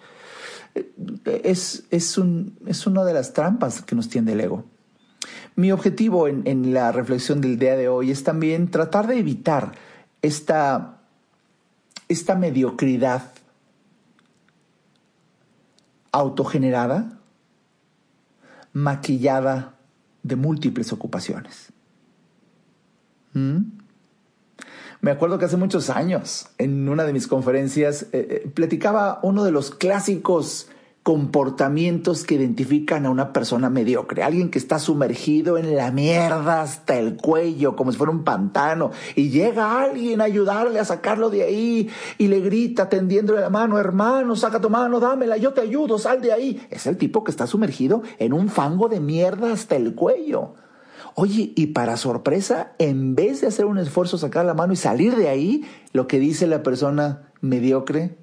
Es, 1.25 1.83
es, 1.91 2.17
un, 2.17 2.57
es 2.65 2.87
una 2.87 3.03
de 3.03 3.13
las 3.13 3.33
trampas 3.33 3.81
que 3.81 3.95
nos 3.95 4.07
tiende 4.07 4.31
el 4.31 4.39
ego. 4.39 4.63
Mi 5.57 5.73
objetivo 5.73 6.29
en, 6.29 6.47
en, 6.47 6.73
la 6.73 6.93
reflexión 6.93 7.41
del 7.41 7.59
día 7.59 7.75
de 7.75 7.89
hoy 7.89 8.09
es 8.09 8.23
también 8.23 8.71
tratar 8.71 9.07
de 9.07 9.19
evitar 9.19 9.73
esta, 10.21 11.01
esta 12.07 12.35
mediocridad 12.35 13.32
autogenerada 16.13 17.19
maquillada 18.71 19.75
de 20.23 20.35
múltiples 20.35 20.93
ocupaciones. 20.93 21.73
¿Mm? 23.33 23.61
Me 25.01 25.11
acuerdo 25.11 25.37
que 25.37 25.45
hace 25.45 25.57
muchos 25.57 25.89
años, 25.89 26.47
en 26.57 26.87
una 26.87 27.03
de 27.03 27.11
mis 27.11 27.27
conferencias, 27.27 28.03
eh, 28.13 28.43
eh, 28.45 28.49
platicaba 28.53 29.19
uno 29.21 29.43
de 29.43 29.51
los 29.51 29.71
clásicos 29.71 30.69
comportamientos 31.03 32.23
que 32.23 32.35
identifican 32.35 33.05
a 33.05 33.09
una 33.09 33.33
persona 33.33 33.69
mediocre, 33.69 34.23
alguien 34.23 34.49
que 34.49 34.57
está 34.57 34.79
sumergido 34.79 35.57
en 35.57 35.75
la 35.75 35.91
mierda 35.91 36.61
hasta 36.61 36.97
el 36.97 37.17
cuello, 37.17 37.75
como 37.75 37.91
si 37.91 37.97
fuera 37.97 38.11
un 38.11 38.23
pantano, 38.23 38.91
y 39.15 39.29
llega 39.29 39.81
alguien 39.81 40.21
a 40.21 40.23
ayudarle 40.23 40.79
a 40.79 40.85
sacarlo 40.85 41.29
de 41.29 41.43
ahí 41.43 41.89
y 42.17 42.27
le 42.29 42.39
grita 42.39 42.87
tendiéndole 42.87 43.41
la 43.41 43.49
mano, 43.49 43.77
hermano, 43.77 44.37
saca 44.37 44.61
tu 44.61 44.69
mano, 44.69 45.01
dámela, 45.01 45.35
yo 45.35 45.51
te 45.51 45.59
ayudo, 45.59 45.99
sal 45.99 46.21
de 46.21 46.31
ahí. 46.31 46.65
Es 46.69 46.87
el 46.87 46.95
tipo 46.95 47.25
que 47.25 47.31
está 47.31 47.47
sumergido 47.47 48.01
en 48.17 48.31
un 48.31 48.47
fango 48.47 48.87
de 48.87 49.01
mierda 49.01 49.51
hasta 49.51 49.75
el 49.75 49.95
cuello. 49.95 50.53
Oye, 51.15 51.51
y 51.55 51.67
para 51.67 51.97
sorpresa, 51.97 52.71
en 52.79 53.13
vez 53.13 53.41
de 53.41 53.47
hacer 53.47 53.65
un 53.65 53.77
esfuerzo, 53.77 54.17
sacar 54.17 54.45
la 54.45 54.53
mano 54.53 54.71
y 54.71 54.77
salir 54.77 55.15
de 55.17 55.27
ahí, 55.27 55.65
lo 55.91 56.07
que 56.07 56.17
dice 56.17 56.47
la 56.47 56.63
persona 56.63 57.29
mediocre, 57.41 58.22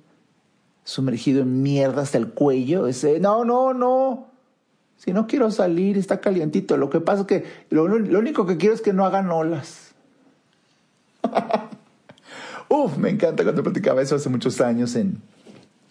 sumergido 0.84 1.42
en 1.42 1.62
mierda 1.62 2.02
hasta 2.02 2.18
el 2.18 2.28
cuello. 2.28 2.86
Ese, 2.86 3.20
no, 3.20 3.44
no, 3.44 3.74
no. 3.74 4.28
Si 4.96 5.12
no 5.12 5.26
quiero 5.26 5.50
salir, 5.50 5.96
está 5.96 6.20
calientito. 6.20 6.76
Lo 6.76 6.90
que 6.90 7.00
pasa 7.00 7.22
es 7.22 7.26
que 7.26 7.44
lo, 7.70 7.84
único 7.84 8.46
que 8.46 8.58
quiero 8.58 8.74
es 8.74 8.82
que 8.82 8.92
no 8.92 9.06
hagan 9.06 9.30
olas. 9.30 9.94
Uf, 12.68 12.98
me 12.98 13.08
encanta 13.10 13.42
cuando 13.42 13.62
platicaba 13.62 14.02
eso 14.02 14.16
hace 14.16 14.28
muchos 14.28 14.60
años 14.60 14.94
en, 14.96 15.22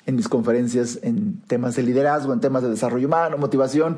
en 0.06 0.15
mis 0.15 0.30
conferencias 0.30 0.99
en 1.02 1.41
temas 1.41 1.75
de 1.75 1.84
liderazgo, 1.84 2.34
en 2.34 2.39
temas 2.39 2.62
de 2.62 2.69
desarrollo 2.69 3.08
humano, 3.08 3.38
motivación, 3.38 3.97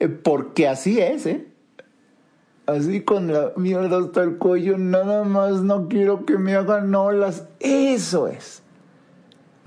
eh, 0.00 0.08
porque 0.08 0.68
así 0.68 1.00
es, 1.00 1.26
¿eh? 1.26 1.46
Así 2.66 3.00
con 3.00 3.32
la 3.32 3.52
mierda 3.56 3.98
hasta 3.98 4.22
el 4.22 4.36
cuello, 4.36 4.76
nada 4.76 5.24
más 5.24 5.62
no 5.62 5.88
quiero 5.88 6.26
que 6.26 6.36
me 6.36 6.54
hagan 6.54 6.94
olas. 6.94 7.46
Eso 7.60 8.28
es. 8.28 8.62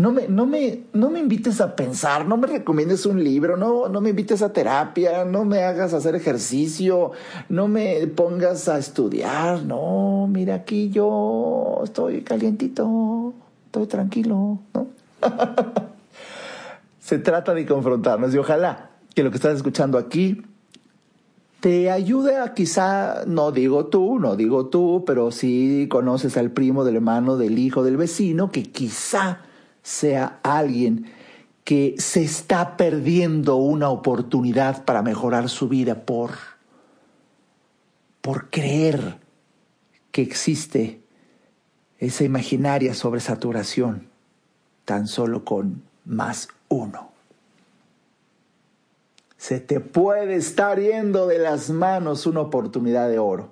No 0.01 0.11
me, 0.11 0.27
no, 0.27 0.47
me, 0.47 0.85
no 0.93 1.11
me 1.11 1.19
invites 1.19 1.61
a 1.61 1.75
pensar, 1.75 2.25
no 2.25 2.35
me 2.35 2.47
recomiendes 2.47 3.05
un 3.05 3.23
libro, 3.23 3.55
no, 3.55 3.87
no 3.87 4.01
me 4.01 4.09
invites 4.09 4.41
a 4.41 4.51
terapia, 4.51 5.25
no 5.25 5.45
me 5.45 5.61
hagas 5.61 5.93
hacer 5.93 6.15
ejercicio, 6.15 7.11
no 7.49 7.67
me 7.67 8.07
pongas 8.07 8.67
a 8.67 8.79
estudiar. 8.79 9.61
No, 9.61 10.27
mira 10.27 10.55
aquí 10.55 10.89
yo 10.89 11.81
estoy 11.83 12.21
calientito, 12.21 13.35
estoy 13.67 13.85
tranquilo, 13.85 14.57
¿no? 14.73 14.87
Se 16.99 17.19
trata 17.19 17.53
de 17.53 17.67
confrontarnos 17.67 18.33
y 18.33 18.39
ojalá 18.39 18.89
que 19.13 19.21
lo 19.21 19.29
que 19.29 19.35
estás 19.35 19.55
escuchando 19.55 19.99
aquí 19.99 20.41
te 21.59 21.91
ayude 21.91 22.37
a 22.37 22.55
quizá, 22.55 23.25
no 23.27 23.51
digo 23.51 23.85
tú, 23.85 24.17
no 24.17 24.35
digo 24.35 24.65
tú, 24.65 25.03
pero 25.05 25.29
sí 25.29 25.85
conoces 25.91 26.37
al 26.37 26.49
primo, 26.49 26.85
del 26.85 26.95
hermano, 26.95 27.37
del 27.37 27.59
hijo, 27.59 27.83
del 27.83 27.97
vecino, 27.97 28.49
que 28.49 28.63
quizá 28.63 29.41
sea 29.83 30.39
alguien 30.43 31.11
que 31.63 31.95
se 31.97 32.23
está 32.23 32.77
perdiendo 32.77 33.55
una 33.55 33.89
oportunidad 33.89 34.83
para 34.83 35.01
mejorar 35.01 35.49
su 35.49 35.69
vida 35.69 36.05
por, 36.05 36.31
por 38.21 38.49
creer 38.49 39.17
que 40.11 40.21
existe 40.21 41.01
esa 41.97 42.23
imaginaria 42.23 42.93
sobresaturación 42.93 44.09
tan 44.85 45.07
solo 45.07 45.45
con 45.45 45.83
más 46.03 46.49
uno. 46.67 47.11
Se 49.37 49.59
te 49.59 49.79
puede 49.79 50.35
estar 50.35 50.79
yendo 50.79 51.27
de 51.27 51.39
las 51.39 51.69
manos 51.69 52.25
una 52.25 52.41
oportunidad 52.41 53.09
de 53.09 53.19
oro. 53.19 53.51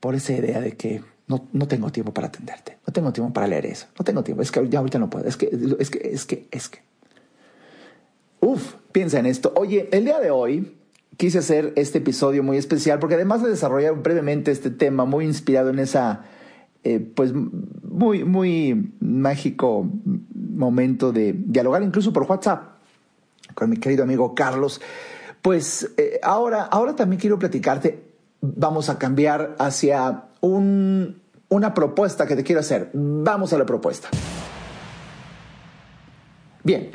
Por 0.00 0.14
esa 0.14 0.32
idea 0.32 0.60
de 0.60 0.76
que 0.76 1.02
no, 1.28 1.48
no, 1.52 1.68
tengo 1.68 1.90
tiempo 1.90 2.12
para 2.12 2.28
atenderte, 2.28 2.78
no 2.86 2.92
tengo 2.92 3.12
tiempo 3.12 3.32
para 3.32 3.46
leer 3.46 3.66
eso, 3.66 3.86
no 3.98 4.04
tengo 4.04 4.22
tiempo, 4.22 4.42
es 4.42 4.50
que 4.50 4.68
ya 4.68 4.80
ahorita 4.80 4.98
no 4.98 5.08
puedo, 5.08 5.26
es 5.26 5.36
que, 5.36 5.50
es 5.78 5.90
que, 5.90 5.98
es 6.12 6.24
que, 6.26 6.48
es 6.50 6.68
que. 6.68 6.80
Uf, 8.40 8.74
piensa 8.90 9.20
en 9.20 9.26
esto. 9.26 9.52
Oye, 9.56 9.88
el 9.92 10.04
día 10.04 10.18
de 10.18 10.30
hoy 10.30 10.76
quise 11.16 11.38
hacer 11.38 11.72
este 11.76 11.98
episodio 11.98 12.42
muy 12.42 12.56
especial 12.56 12.98
porque 12.98 13.14
además 13.14 13.42
de 13.42 13.50
desarrollar 13.50 13.94
brevemente 14.02 14.50
este 14.50 14.70
tema 14.70 15.04
muy 15.04 15.24
inspirado 15.24 15.70
en 15.70 15.78
esa, 15.78 16.24
eh, 16.82 16.98
pues, 16.98 17.32
muy, 17.32 18.24
muy 18.24 18.92
mágico 18.98 19.88
momento 20.34 21.12
de 21.12 21.32
dialogar 21.32 21.82
incluso 21.82 22.12
por 22.12 22.24
WhatsApp 22.24 22.72
con 23.54 23.70
mi 23.70 23.76
querido 23.76 24.02
amigo 24.02 24.34
Carlos, 24.34 24.80
pues 25.42 25.92
eh, 25.96 26.18
ahora, 26.22 26.62
ahora 26.64 26.96
también 26.96 27.20
quiero 27.20 27.38
platicarte, 27.38 28.11
vamos 28.42 28.90
a 28.90 28.98
cambiar 28.98 29.56
hacia 29.58 30.24
un, 30.40 31.22
una 31.48 31.72
propuesta 31.72 32.26
que 32.26 32.36
te 32.36 32.44
quiero 32.44 32.60
hacer. 32.60 32.90
Vamos 32.92 33.54
a 33.54 33.58
la 33.58 33.64
propuesta. 33.64 34.08
Bien, 36.62 36.90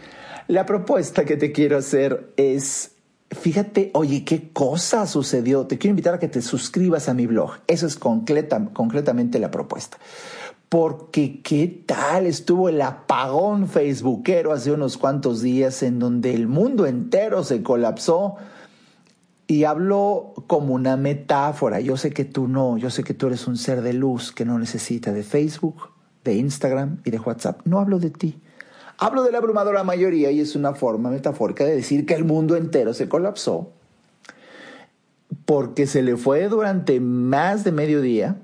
la 0.47 0.65
propuesta 0.65 1.25
que 1.25 1.35
te 1.35 1.51
quiero 1.51 1.77
hacer 1.77 2.33
es 2.37 2.91
Fíjate, 3.29 3.91
oye, 3.93 4.23
qué 4.23 4.51
cosa 4.53 5.05
sucedió. 5.05 5.67
Te 5.67 5.77
quiero 5.77 5.91
invitar 5.91 6.13
a 6.13 6.19
que 6.19 6.29
te 6.29 6.41
suscribas 6.41 7.09
a 7.09 7.13
mi 7.13 7.27
blog. 7.27 7.57
Eso 7.67 7.85
es 7.85 7.97
concretamente 7.97 9.37
la 9.39 9.51
propuesta. 9.51 9.97
Porque 10.69 11.41
qué 11.41 11.83
tal 11.85 12.25
estuvo 12.25 12.69
el 12.69 12.81
apagón 12.81 13.67
facebookero 13.67 14.53
hace 14.53 14.71
unos 14.71 14.97
cuantos 14.97 15.41
días 15.41 15.83
en 15.83 15.99
donde 15.99 16.33
el 16.33 16.47
mundo 16.47 16.85
entero 16.85 17.43
se 17.43 17.63
colapsó. 17.63 18.35
Y 19.47 19.63
hablo 19.63 20.33
como 20.47 20.73
una 20.73 20.97
metáfora. 20.97 21.79
Yo 21.79 21.95
sé 21.95 22.11
que 22.11 22.25
tú 22.25 22.47
no, 22.47 22.77
yo 22.77 22.89
sé 22.89 23.03
que 23.03 23.13
tú 23.13 23.27
eres 23.27 23.47
un 23.47 23.57
ser 23.57 23.81
de 23.81 23.93
luz 23.93 24.31
que 24.33 24.43
no 24.43 24.59
necesita 24.59 25.13
de 25.13 25.23
Facebook, 25.23 25.89
de 26.23 26.35
Instagram 26.35 26.99
y 27.05 27.11
de 27.11 27.19
WhatsApp. 27.19 27.61
No 27.65 27.79
hablo 27.79 27.99
de 27.99 28.09
ti. 28.09 28.41
Hablo 28.97 29.23
de 29.23 29.31
la 29.31 29.37
abrumadora 29.37 29.83
mayoría 29.83 30.31
y 30.31 30.41
es 30.41 30.55
una 30.55 30.73
forma 30.73 31.09
metafórica 31.09 31.63
de 31.63 31.75
decir 31.75 32.05
que 32.05 32.15
el 32.15 32.25
mundo 32.25 32.55
entero 32.55 32.93
se 32.93 33.07
colapsó 33.07 33.71
porque 35.45 35.87
se 35.87 36.03
le 36.03 36.17
fue 36.17 36.49
durante 36.49 36.99
más 36.99 37.63
de 37.63 37.71
medio 37.71 38.01
día 38.01 38.37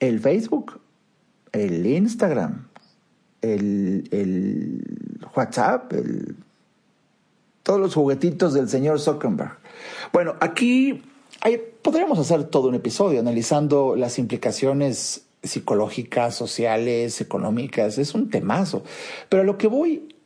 el 0.00 0.18
Facebook, 0.18 0.80
el 1.52 1.86
Instagram, 1.86 2.66
el, 3.42 4.82
WhatsApp, 5.36 5.92
todos 7.70 7.80
los 7.80 7.94
juguetitos 7.94 8.52
del 8.52 8.68
señor 8.68 8.98
Zuckerberg. 8.98 9.52
Bueno, 10.12 10.34
aquí 10.40 11.04
podríamos 11.82 12.18
hacer 12.18 12.42
todo 12.42 12.66
un 12.66 12.74
episodio 12.74 13.20
analizando 13.20 13.94
las 13.94 14.18
implicaciones 14.18 15.26
psicológicas, 15.44 16.34
sociales, 16.34 17.20
económicas, 17.20 17.96
es 17.98 18.12
un 18.12 18.28
temazo. 18.28 18.82
Pero 19.28 19.42
a 19.42 19.46
lo 19.46 19.56
que 19.56 19.68
voy, 19.68 20.16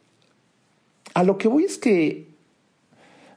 a 1.12 1.22
lo 1.22 1.36
que 1.36 1.48
voy 1.48 1.64
es 1.64 1.76
que 1.76 2.28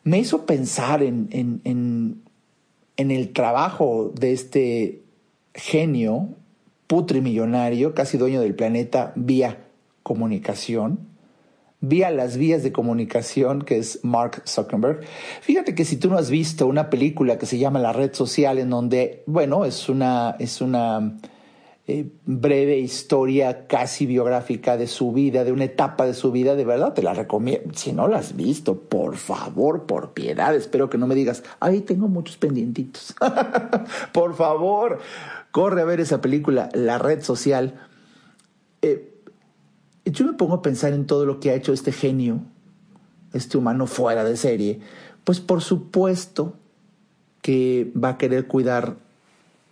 me 0.05 0.19
hizo 0.19 0.45
pensar 0.45 1.03
en, 1.03 1.27
en, 1.33 2.21
en, 2.95 3.11
el 3.11 3.33
trabajo 3.33 4.13
de 4.17 4.31
este 4.31 5.01
genio 5.53 6.29
putrimillonario, 6.87 7.93
casi 7.93 8.17
dueño 8.17 8.39
del 8.39 8.55
planeta, 8.55 9.11
vía 9.17 9.65
comunicación, 10.01 11.16
vía 11.79 12.09
las 12.11 12.37
vías 12.37 12.63
de 12.63 12.71
comunicación, 12.71 13.61
que 13.61 13.77
es 13.77 14.03
Mark 14.03 14.43
Zuckerberg. 14.47 15.01
Fíjate 15.41 15.75
que 15.75 15.85
si 15.85 15.97
tú 15.97 16.09
no 16.09 16.17
has 16.17 16.29
visto 16.29 16.65
una 16.65 16.89
película 16.89 17.37
que 17.37 17.45
se 17.45 17.57
llama 17.57 17.79
La 17.79 17.93
Red 17.93 18.13
Social, 18.13 18.57
en 18.57 18.69
donde, 18.69 19.23
bueno, 19.27 19.65
es 19.65 19.87
una, 19.87 20.35
es 20.39 20.61
una 20.61 21.17
eh, 21.89 22.09
breve 22.25 22.79
historia 22.79 23.67
casi 23.67 24.05
biográfica 24.05 24.75
de 24.75 24.87
su 24.87 25.11
vida, 25.13 25.43
de 25.43 25.51
una 25.51 25.65
etapa 25.65 26.05
de 26.05 26.13
su 26.13 26.31
vida, 26.31 26.55
de 26.55 26.65
verdad 26.65 26.93
te 26.93 27.03
la 27.03 27.13
recomiendo. 27.13 27.73
Si 27.75 27.93
no 27.93 28.07
la 28.07 28.17
has 28.17 28.35
visto, 28.35 28.79
por 28.79 29.15
favor, 29.15 29.85
por 29.85 30.13
piedad, 30.13 30.55
espero 30.55 30.89
que 30.89 30.97
no 30.97 31.07
me 31.07 31.15
digas, 31.15 31.43
ay, 31.59 31.81
tengo 31.81 32.07
muchos 32.07 32.37
pendientitos. 32.37 33.15
por 34.13 34.35
favor, 34.35 34.99
corre 35.51 35.81
a 35.81 35.85
ver 35.85 35.99
esa 35.99 36.21
película, 36.21 36.69
La 36.73 36.97
Red 36.97 37.21
Social. 37.21 37.79
Eh, 38.81 39.16
yo 40.11 40.25
me 40.25 40.33
pongo 40.33 40.55
a 40.55 40.61
pensar 40.61 40.93
en 40.93 41.05
todo 41.05 41.25
lo 41.25 41.39
que 41.39 41.51
ha 41.51 41.55
hecho 41.55 41.73
este 41.73 41.91
genio, 41.91 42.39
este 43.33 43.57
humano 43.57 43.87
fuera 43.87 44.23
de 44.23 44.37
serie, 44.37 44.79
pues 45.23 45.39
por 45.39 45.61
supuesto 45.61 46.53
que 47.41 47.91
va 47.95 48.09
a 48.09 48.17
querer 48.17 48.47
cuidar 48.47 48.95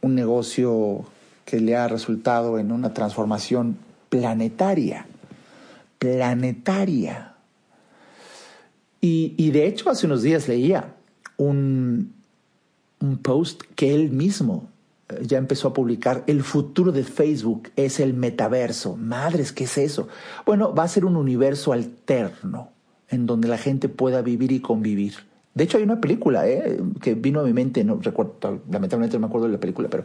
un 0.02 0.16
negocio 0.16 1.06
que 1.46 1.60
le 1.60 1.76
ha 1.76 1.88
resultado 1.88 2.60
en 2.60 2.72
una 2.72 2.94
transformación 2.94 3.78
planetaria, 4.10 5.08
planetaria. 6.00 7.34
Y, 9.02 9.52
de 9.52 9.68
hecho 9.68 9.92
hace 9.92 10.08
unos 10.08 10.24
días 10.24 10.48
leía 10.48 10.96
un, 11.38 12.12
un 13.00 13.18
post 13.20 13.62
que 13.76 13.94
él 13.94 14.10
mismo 14.10 14.68
ya 15.22 15.38
empezó 15.38 15.70
a 15.70 15.74
publicar, 15.74 16.24
el 16.28 16.44
futuro 16.44 16.92
de 16.92 17.04
Facebook 17.04 17.70
es 17.76 18.00
el 18.00 18.14
metaverso. 18.14 18.96
Madres, 18.96 19.52
¿qué 19.52 19.66
es 19.66 19.78
eso? 19.78 20.08
Bueno, 20.46 20.74
va 20.74 20.84
a 20.84 20.88
ser 20.88 21.06
un 21.06 21.16
universo 21.16 21.74
alterno 21.74 22.72
en 23.10 23.26
donde 23.26 23.48
la 23.48 23.58
gente 23.58 23.90
pueda 23.90 24.22
vivir 24.22 24.52
y 24.52 24.62
convivir 24.62 25.16
de 25.56 25.64
hecho, 25.64 25.78
hay 25.78 25.86
una 25.86 26.02
película 26.02 26.46
¿eh? 26.50 26.82
que 27.02 27.16
vino 27.16 27.40
a 27.40 27.44
mi 27.44 27.54
mente, 27.54 27.82
no 27.86 27.98
recuerdo, 28.02 28.60
lamentablemente 28.70 29.16
no 29.16 29.22
me 29.22 29.28
acuerdo 29.28 29.48
de 29.48 29.54
la 29.54 29.60
película, 29.60 29.88
pero 29.90 30.04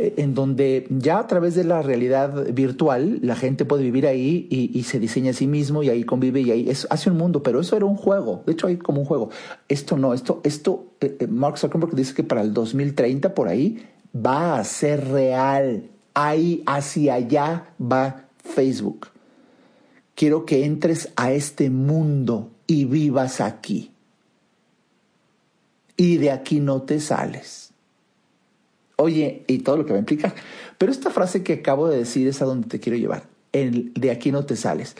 eh, 0.00 0.14
en 0.16 0.34
donde 0.34 0.88
ya 0.90 1.20
a 1.20 1.28
través 1.28 1.54
de 1.54 1.62
la 1.62 1.80
realidad 1.80 2.52
virtual 2.52 3.20
la 3.22 3.36
gente 3.36 3.64
puede 3.64 3.84
vivir 3.84 4.08
ahí 4.08 4.48
y, 4.50 4.82
se 4.82 4.98
diseña 4.98 5.30
a 5.30 5.34
sí 5.34 5.46
mismo 5.46 5.84
y 5.84 5.90
ahí 5.90 6.02
convive 6.02 6.40
y 6.40 6.50
ahí 6.50 6.68
es, 6.68 6.88
hace 6.90 7.08
un 7.08 7.18
mundo, 7.18 7.44
pero 7.44 7.60
eso 7.60 7.76
era 7.76 7.84
un 7.84 7.94
juego. 7.94 8.42
De 8.46 8.52
hecho, 8.52 8.66
hay 8.66 8.78
como 8.78 8.98
un 9.02 9.06
juego. 9.06 9.30
Esto 9.68 9.96
no, 9.96 10.12
esto, 10.12 10.40
esto, 10.42 10.86
eh, 11.00 11.28
Mark 11.30 11.58
Zuckerberg 11.58 11.94
dice 11.94 12.12
que 12.12 12.24
para 12.24 12.40
el 12.40 12.52
2030 12.52 13.32
por 13.32 13.46
ahí 13.46 13.86
va 14.14 14.58
a 14.58 14.64
ser 14.64 15.08
real. 15.08 15.90
Ahí, 16.14 16.62
hacia 16.66 17.14
allá 17.14 17.74
va 17.80 18.24
Facebook. 18.38 19.08
Quiero 20.14 20.44
que 20.44 20.64
entres 20.64 21.10
a 21.16 21.32
este 21.32 21.70
mundo 21.70 22.50
y 22.66 22.84
vivas 22.84 23.40
aquí 23.40 23.92
y 26.00 26.16
de 26.16 26.30
aquí 26.30 26.60
no 26.60 26.80
te 26.80 26.98
sales. 26.98 27.72
Oye, 28.96 29.44
y 29.46 29.58
todo 29.58 29.76
lo 29.76 29.84
que 29.84 29.92
va 29.92 29.98
a 29.98 30.00
implicar. 30.00 30.34
Pero 30.78 30.90
esta 30.90 31.10
frase 31.10 31.42
que 31.42 31.52
acabo 31.52 31.88
de 31.88 31.98
decir 31.98 32.26
es 32.26 32.40
a 32.40 32.46
donde 32.46 32.68
te 32.68 32.80
quiero 32.80 32.98
llevar. 32.98 33.24
El 33.52 33.92
de 33.92 34.10
aquí 34.10 34.32
no 34.32 34.46
te 34.46 34.56
sales. 34.56 34.96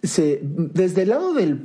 desde 0.00 1.02
el 1.02 1.08
lado 1.08 1.34
del 1.34 1.60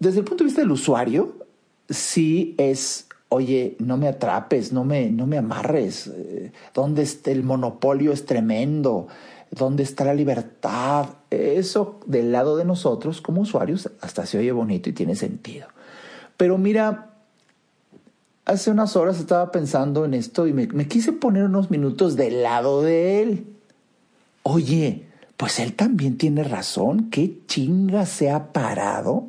desde 0.00 0.18
el 0.18 0.24
punto 0.24 0.42
de 0.42 0.46
vista 0.46 0.62
del 0.62 0.72
usuario, 0.72 1.46
sí 1.88 2.56
es, 2.58 3.06
oye, 3.28 3.76
no 3.78 3.96
me 3.96 4.08
atrapes, 4.08 4.72
no 4.72 4.84
me, 4.84 5.10
no 5.10 5.26
me 5.26 5.38
amarres. 5.38 6.06
Eh, 6.06 6.52
¿Dónde 6.72 7.02
está 7.02 7.30
el 7.30 7.42
monopolio? 7.42 8.12
Es 8.12 8.26
tremendo. 8.26 9.08
¿Dónde 9.50 9.82
está 9.82 10.04
la 10.04 10.14
libertad? 10.14 11.06
Eso 11.30 12.00
del 12.06 12.32
lado 12.32 12.56
de 12.56 12.64
nosotros 12.64 13.20
como 13.20 13.42
usuarios 13.42 13.90
hasta 14.00 14.26
se 14.26 14.38
oye 14.38 14.52
bonito 14.52 14.88
y 14.88 14.92
tiene 14.92 15.16
sentido. 15.16 15.68
Pero 16.36 16.58
mira, 16.58 17.14
hace 18.44 18.70
unas 18.70 18.96
horas 18.96 19.18
estaba 19.18 19.50
pensando 19.50 20.04
en 20.04 20.14
esto 20.14 20.46
y 20.46 20.52
me, 20.52 20.88
quise 20.88 21.12
poner 21.12 21.44
unos 21.44 21.70
minutos 21.70 22.16
del 22.16 22.42
lado 22.42 22.82
de 22.82 23.22
él. 23.22 23.46
Oye, 24.42 25.06
pues 25.36 25.58
él 25.58 25.74
también 25.74 26.18
tiene 26.18 26.44
razón. 26.44 27.10
¿Qué 27.10 27.40
chinga 27.46 28.06
se 28.06 28.30
ha 28.30 28.52
parado? 28.52 29.28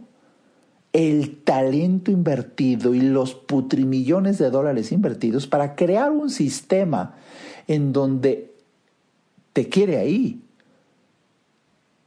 El 0.96 1.44
talento 1.44 2.10
invertido 2.12 2.96
y 2.96 3.02
los 3.02 3.36
putrimillones 3.36 4.38
de 4.38 4.50
dólares 4.50 4.92
invertidos 4.92 5.46
para 5.48 5.76
crear 5.76 6.12
un 6.12 6.30
sistema 6.30 7.16
en 7.68 7.92
donde 7.92 8.54
te 9.52 9.68
quiere 9.68 9.98
ahí. 9.98 10.42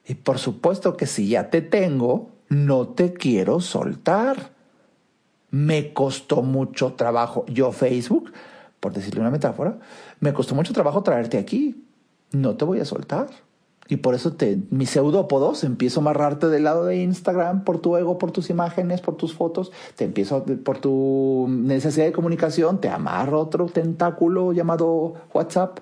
Y 0.06 0.14
por 0.14 0.38
supuesto 0.38 0.96
que 0.96 1.06
si 1.06 1.28
ya 1.28 1.50
te 1.50 1.60
tengo, 1.60 2.30
no 2.48 2.88
te 2.88 3.12
quiero 3.12 3.60
soltar 3.60 4.58
me 5.50 5.92
costó 5.92 6.42
mucho 6.42 6.92
trabajo. 6.92 7.44
Yo, 7.46 7.72
Facebook, 7.72 8.32
por 8.80 8.92
decirle 8.92 9.20
una 9.20 9.30
metáfora, 9.30 9.78
me 10.20 10.32
costó 10.32 10.54
mucho 10.54 10.72
trabajo 10.72 11.02
traerte 11.02 11.38
aquí. 11.38 11.84
No 12.32 12.56
te 12.56 12.64
voy 12.64 12.80
a 12.80 12.84
soltar. 12.84 13.28
Y 13.90 13.96
por 13.96 14.14
eso 14.14 14.34
te, 14.34 14.58
mis 14.70 14.90
pseudópodos, 14.90 15.64
empiezo 15.64 16.00
a 16.00 16.02
amarrarte 16.02 16.48
del 16.48 16.64
lado 16.64 16.84
de 16.84 16.96
Instagram 16.96 17.64
por 17.64 17.80
tu 17.80 17.96
ego, 17.96 18.18
por 18.18 18.32
tus 18.32 18.50
imágenes, 18.50 19.00
por 19.00 19.16
tus 19.16 19.32
fotos, 19.32 19.72
te 19.96 20.04
empiezo 20.04 20.44
por 20.62 20.78
tu 20.78 21.46
necesidad 21.48 22.04
de 22.04 22.12
comunicación, 22.12 22.82
te 22.82 22.90
amarro 22.90 23.40
otro 23.40 23.66
tentáculo 23.66 24.52
llamado 24.52 25.14
WhatsApp. 25.32 25.78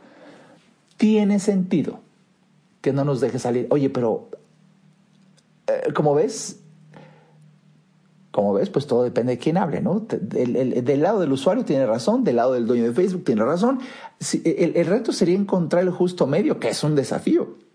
Tiene 0.96 1.40
sentido 1.40 1.98
que 2.80 2.92
no 2.92 3.04
nos 3.04 3.20
deje 3.20 3.40
salir. 3.40 3.66
Oye, 3.70 3.90
pero, 3.90 4.28
eh, 5.66 5.92
como 5.92 6.14
ves, 6.14 6.60
como 8.30 8.52
ves, 8.52 8.70
pues 8.70 8.86
todo 8.86 9.02
depende 9.02 9.32
de 9.32 9.38
quién 9.38 9.56
hable, 9.56 9.80
¿no? 9.80 10.06
del 10.08 11.02
lado 11.02 11.18
del 11.20 11.32
usuario 11.32 11.64
tiene 11.64 11.86
razón, 11.86 12.22
del 12.22 12.36
lado 12.36 12.52
del 12.52 12.66
dueño 12.66 12.84
de 12.84 12.92
Facebook 12.92 13.24
tiene 13.24 13.44
razón. 13.44 13.80
el, 14.44 14.86
reto 14.86 15.10
sería 15.10 15.34
encontrar 15.34 15.82
el 15.82 15.90
justo 15.90 16.28
medio, 16.28 16.60
que 16.60 16.68
es 16.68 16.84
un 16.84 16.94
desafío. 16.94 17.65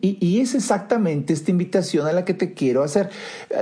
Y, 0.00 0.40
es 0.40 0.56
exactamente 0.56 1.32
esta 1.32 1.52
invitación 1.52 2.08
a 2.08 2.12
la 2.12 2.24
que 2.24 2.34
te 2.34 2.54
quiero 2.54 2.82
hacer. 2.82 3.10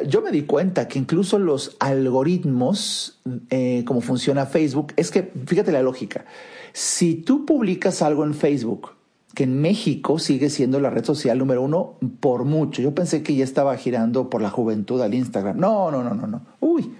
Yo 0.08 0.22
me 0.22 0.30
di 0.30 0.42
cuenta 0.42 0.88
que 0.88 0.98
incluso 0.98 1.38
los 1.38 1.76
algoritmos, 1.80 3.20
eh, 3.50 3.84
como 3.87 4.00
funciona 4.00 4.46
Facebook, 4.46 4.94
es 4.96 5.10
que, 5.10 5.32
fíjate 5.46 5.70
la 5.70 5.82
lógica, 5.82 6.24
si 6.72 7.14
tú 7.14 7.44
publicas 7.44 8.00
algo 8.00 8.24
en 8.24 8.32
Facebook, 8.32 8.92
que 9.34 9.44
en 9.44 9.60
México 9.60 10.18
sigue 10.18 10.48
siendo 10.48 10.80
la 10.80 10.90
red 10.90 11.04
social 11.04 11.37
número 11.38 11.60
uno 11.60 11.96
por 12.20 12.44
mucho. 12.44 12.80
Yo 12.80 12.94
pensé 12.94 13.22
que 13.22 13.34
ya 13.34 13.44
estaba 13.44 13.76
girando 13.76 14.30
por 14.30 14.40
la 14.40 14.48
juventud 14.48 15.02
al 15.02 15.12
Instagram. 15.12 15.58
No, 15.58 15.90
no, 15.90 16.02
no, 16.02 16.14
no, 16.14 16.26
no. 16.26 16.40
Uy, 16.60 16.94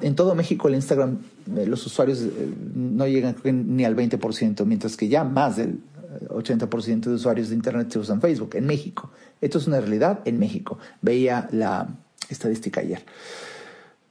en 0.00 0.14
todo 0.14 0.34
México 0.34 0.68
el 0.68 0.76
Instagram, 0.76 1.18
eh, 1.56 1.66
los 1.66 1.84
usuarios 1.84 2.22
eh, 2.22 2.48
no 2.74 3.06
llegan 3.06 3.36
ni 3.44 3.84
al 3.84 3.96
20%, 3.96 4.64
mientras 4.64 4.96
que 4.96 5.08
ya 5.08 5.24
más 5.24 5.56
del 5.56 5.80
80% 6.28 7.00
de 7.00 7.14
usuarios 7.14 7.48
de 7.48 7.54
Internet 7.54 7.90
se 7.90 7.98
usan 7.98 8.20
Facebook 8.20 8.56
en 8.56 8.66
México. 8.66 9.10
Esto 9.40 9.58
es 9.58 9.66
una 9.66 9.80
realidad 9.80 10.20
en 10.24 10.38
México. 10.38 10.78
Veía 11.02 11.48
la 11.52 11.88
estadística 12.28 12.80
ayer. 12.80 13.04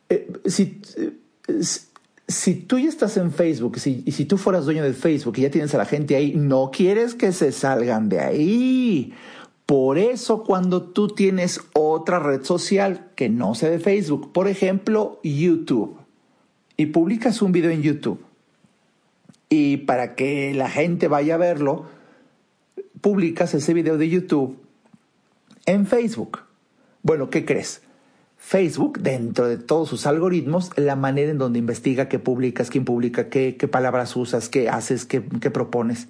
Eh, 0.09 0.31
si, 0.45 0.81
si 2.27 2.55
tú 2.55 2.79
ya 2.79 2.89
estás 2.89 3.17
en 3.17 3.31
Facebook 3.31 3.77
y 3.85 4.11
si 4.11 4.25
tú 4.25 4.37
fueras 4.37 4.65
dueño 4.65 4.83
de 4.83 4.93
Facebook 4.93 5.35
y 5.37 5.41
ya 5.41 5.51
tienes 5.51 5.73
a 5.73 5.77
la 5.77 5.85
gente 5.85 6.15
ahí, 6.15 6.33
no 6.35 6.71
quieres 6.71 7.15
que 7.15 7.31
se 7.31 7.51
salgan 7.51 8.09
de 8.09 8.19
ahí. 8.19 9.13
Por 9.65 9.97
eso 9.97 10.43
cuando 10.43 10.83
tú 10.83 11.07
tienes 11.07 11.61
otra 11.73 12.19
red 12.19 12.43
social 12.43 13.11
que 13.15 13.29
no 13.29 13.55
sea 13.55 13.69
de 13.69 13.79
Facebook, 13.79 14.33
por 14.33 14.47
ejemplo 14.47 15.19
YouTube, 15.23 15.97
y 16.75 16.87
publicas 16.87 17.41
un 17.41 17.51
video 17.51 17.71
en 17.71 17.81
YouTube, 17.81 18.19
y 19.53 19.77
para 19.77 20.15
que 20.15 20.51
la 20.55 20.67
gente 20.67 21.07
vaya 21.07 21.35
a 21.35 21.37
verlo, 21.37 21.85
publicas 23.01 23.53
ese 23.53 23.75
video 23.75 23.99
de 23.99 24.09
YouTube 24.09 24.57
en 25.67 25.85
Facebook. 25.85 26.39
Bueno, 27.03 27.29
¿qué 27.29 27.45
crees? 27.45 27.83
Facebook, 28.37 28.99
dentro 28.99 29.47
de 29.47 29.57
todos 29.57 29.89
sus 29.89 30.07
algoritmos, 30.07 30.71
la 30.75 30.95
manera 30.95 31.29
en 31.29 31.37
donde 31.37 31.59
investiga 31.59 32.09
qué 32.09 32.17
publicas, 32.17 32.71
quién 32.71 32.83
publica, 32.83 33.29
qué, 33.29 33.55
qué 33.55 33.67
palabras 33.67 34.15
usas, 34.15 34.49
qué 34.49 34.69
haces, 34.69 35.05
qué, 35.05 35.23
qué 35.39 35.51
propones. 35.51 36.07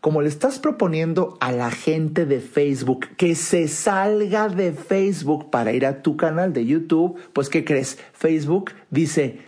Como 0.00 0.20
le 0.20 0.28
estás 0.28 0.58
proponiendo 0.58 1.38
a 1.40 1.52
la 1.52 1.70
gente 1.70 2.26
de 2.26 2.40
Facebook 2.40 3.06
que 3.16 3.36
se 3.36 3.68
salga 3.68 4.48
de 4.48 4.72
Facebook 4.72 5.50
para 5.50 5.72
ir 5.72 5.86
a 5.86 6.02
tu 6.02 6.16
canal 6.16 6.52
de 6.52 6.66
YouTube, 6.66 7.16
pues 7.32 7.48
¿qué 7.48 7.64
crees? 7.64 7.98
Facebook 8.12 8.72
dice, 8.90 9.38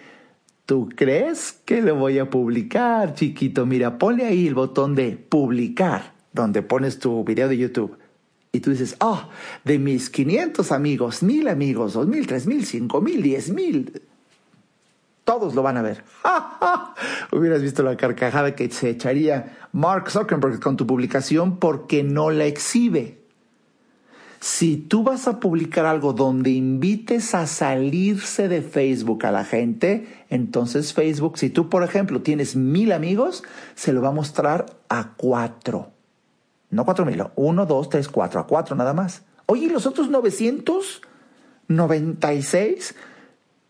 ¿tú 0.67 0.89
crees 0.95 1.53
que 1.65 1.83
lo 1.83 1.97
voy 1.97 2.19
a 2.19 2.31
publicar, 2.31 3.15
chiquito? 3.15 3.67
Mira, 3.67 3.99
ponle 3.99 4.27
ahí 4.27 4.47
el 4.47 4.55
botón 4.55 4.95
de 4.95 5.17
publicar, 5.17 6.15
donde 6.33 6.63
pones 6.63 6.99
tu 6.99 7.25
video 7.25 7.49
de 7.49 7.59
YouTube 7.59 7.99
y 8.55 8.61
tú 8.61 8.71
dices, 8.71 8.97
oh, 9.01 9.21
de 9.65 9.81
mis 9.81 10.11
500 10.11 10.71
amigos, 10.71 11.25
mil 11.25 11.49
amigos, 11.49 11.95
dos 11.95 12.07
mil, 12.07 12.25
tres 12.25 12.47
mil, 12.47 12.65
cinco 12.65 13.01
mil, 13.01 13.21
diez 13.21 13.51
mil, 13.51 14.01
todos 15.25 15.57
lo 15.57 15.63
van 15.63 15.77
a 15.77 15.83
ver. 15.83 16.05
Hubieras 17.33 17.63
visto 17.63 17.83
la 17.83 17.97
carcajada 17.97 18.55
que 18.55 18.71
se 18.71 18.91
echaría 18.91 19.69
Mark 19.73 20.09
Zuckerberg 20.09 20.61
con 20.61 20.77
tu 20.77 20.87
publicación 20.87 21.59
porque 21.59 22.05
no 22.05 22.31
la 22.31 22.45
exhibe. 22.45 23.24
Si 24.45 24.77
tú 24.77 25.05
vas 25.05 25.27
a 25.27 25.41
publicar 25.41 25.87
algo 25.87 26.13
donde 26.13 26.51
invites 26.51 27.35
a 27.35 27.47
salirse 27.47 28.47
de 28.47 28.61
Facebook 28.61 29.25
a 29.25 29.33
la 29.33 29.43
gente, 29.43 30.27
entonces 30.29 30.93
Facebook, 30.93 31.39
si 31.39 31.49
tú 31.49 31.71
por 31.71 31.83
ejemplo 31.83 32.21
tienes 32.21 32.55
mil 32.55 32.93
amigos, 32.93 33.43
se 33.75 33.95
lo 33.95 34.03
va 34.03 34.09
a 34.09 34.13
mostrar 34.13 34.67
a 34.91 35.15
cuatro. 35.17 35.93
No 36.69 36.85
cuatro 36.85 37.07
mil, 37.07 37.25
uno, 37.37 37.65
dos, 37.65 37.89
tres, 37.89 38.07
cuatro, 38.07 38.39
a 38.39 38.47
cuatro 38.47 38.77
nada 38.77 38.93
más. 38.93 39.23
Oye, 39.47 39.65
¿y 39.65 39.71
los 39.71 39.87
otros 39.87 40.11
996 40.11 42.97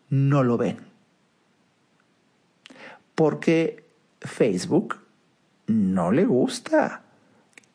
no 0.08 0.42
lo 0.42 0.58
ven. 0.58 0.78
Porque 3.14 3.84
Facebook 4.18 4.96
no 5.68 6.10
le 6.10 6.24
gusta 6.24 7.03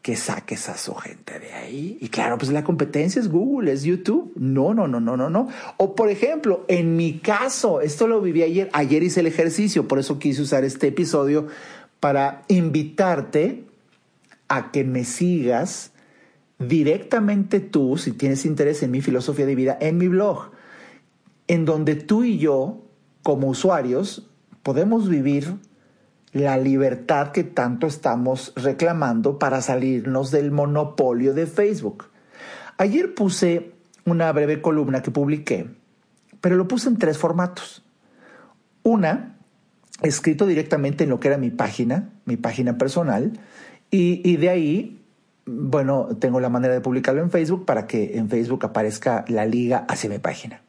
que 0.01 0.15
saques 0.15 0.69
a 0.69 0.77
su 0.77 0.95
gente 0.95 1.39
de 1.39 1.53
ahí. 1.53 1.97
Y 1.99 2.07
claro, 2.09 2.37
pues 2.37 2.51
la 2.51 2.63
competencia 2.63 3.19
es 3.19 3.29
Google, 3.29 3.71
es 3.71 3.83
YouTube. 3.83 4.31
No, 4.35 4.73
no, 4.73 4.87
no, 4.87 4.99
no, 4.99 5.17
no, 5.17 5.29
no. 5.29 5.49
O 5.77 5.93
por 5.93 6.09
ejemplo, 6.09 6.63
en 6.67 6.95
mi 6.95 7.19
caso, 7.19 7.81
esto 7.81 8.07
lo 8.07 8.21
viví 8.21 8.43
ayer, 8.43 8.69
ayer 8.71 9.03
hice 9.03 9.19
el 9.19 9.27
ejercicio, 9.27 9.87
por 9.87 9.99
eso 9.99 10.17
quise 10.17 10.41
usar 10.41 10.63
este 10.63 10.87
episodio 10.87 11.47
para 11.99 12.43
invitarte 12.47 13.65
a 14.47 14.71
que 14.71 14.83
me 14.83 15.03
sigas 15.03 15.91
directamente 16.59 17.59
tú, 17.59 17.97
si 17.97 18.11
tienes 18.11 18.45
interés 18.45 18.83
en 18.83 18.91
mi 18.91 19.01
filosofía 19.01 19.45
de 19.45 19.55
vida, 19.55 19.77
en 19.81 19.97
mi 19.97 20.07
blog, 20.07 20.51
en 21.47 21.65
donde 21.65 21.95
tú 21.95 22.23
y 22.23 22.37
yo, 22.37 22.81
como 23.21 23.47
usuarios, 23.47 24.29
podemos 24.63 25.09
vivir 25.09 25.55
la 26.31 26.57
libertad 26.57 27.31
que 27.31 27.43
tanto 27.43 27.87
estamos 27.87 28.53
reclamando 28.55 29.39
para 29.39 29.61
salirnos 29.61 30.31
del 30.31 30.51
monopolio 30.51 31.33
de 31.33 31.47
Facebook. 31.47 32.05
Ayer 32.77 33.13
puse 33.13 33.71
una 34.05 34.31
breve 34.31 34.61
columna 34.61 35.01
que 35.01 35.11
publiqué, 35.11 35.67
pero 36.41 36.55
lo 36.55 36.67
puse 36.67 36.89
en 36.89 36.97
tres 36.97 37.17
formatos. 37.17 37.83
Una, 38.83 39.37
escrito 40.01 40.45
directamente 40.45 41.03
en 41.03 41.09
lo 41.09 41.19
que 41.19 41.27
era 41.27 41.37
mi 41.37 41.49
página, 41.49 42.09
mi 42.25 42.37
página 42.37 42.77
personal, 42.77 43.33
y, 43.91 44.37
de 44.37 44.49
ahí, 44.49 45.01
bueno, 45.47 46.09
tengo 46.19 46.39
la 46.39 46.49
manera 46.49 46.75
de 46.75 46.81
publicarlo 46.81 47.23
en 47.23 47.31
Facebook 47.31 47.65
para 47.65 47.87
que 47.87 48.17
en 48.17 48.29
Facebook 48.29 48.63
aparezca 48.65 49.25
la 49.27 49.45
liga 49.45 49.85
hacia 49.89 50.11
mi 50.11 50.19
página. 50.19 50.61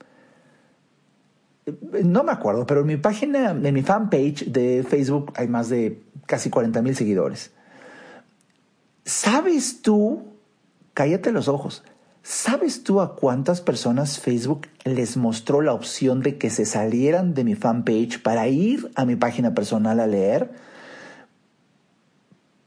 No 2.04 2.24
me 2.24 2.32
acuerdo, 2.32 2.66
pero 2.66 2.80
en 2.80 2.86
mi 2.86 2.96
página, 2.96 3.50
en 3.50 3.74
mi 3.74 3.82
fanpage 3.82 4.46
de 4.46 4.84
Facebook 4.88 5.32
hay 5.36 5.48
más 5.48 5.68
de 5.68 6.02
casi 6.26 6.50
40 6.50 6.82
mil 6.82 6.96
seguidores. 6.96 7.50
¿Sabes 9.04 9.82
tú? 9.82 10.24
Cállate 10.94 11.32
los 11.32 11.48
ojos. 11.48 11.82
¿Sabes 12.22 12.84
tú 12.84 13.00
a 13.00 13.16
cuántas 13.16 13.60
personas 13.60 14.20
Facebook 14.20 14.68
les 14.84 15.16
mostró 15.16 15.62
la 15.62 15.72
opción 15.72 16.20
de 16.20 16.36
que 16.36 16.50
se 16.50 16.66
salieran 16.66 17.34
de 17.34 17.44
mi 17.44 17.54
fanpage 17.54 18.22
para 18.22 18.46
ir 18.48 18.90
a 18.94 19.04
mi 19.04 19.16
página 19.16 19.54
personal 19.54 20.00
a 20.00 20.06
leer? 20.06 20.50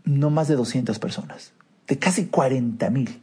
no 0.06 0.30
más 0.30 0.48
de 0.48 0.56
200 0.56 1.00
personas, 1.00 1.54
de 1.88 1.98
casi 1.98 2.28
40 2.28 2.90
mil. 2.90 3.22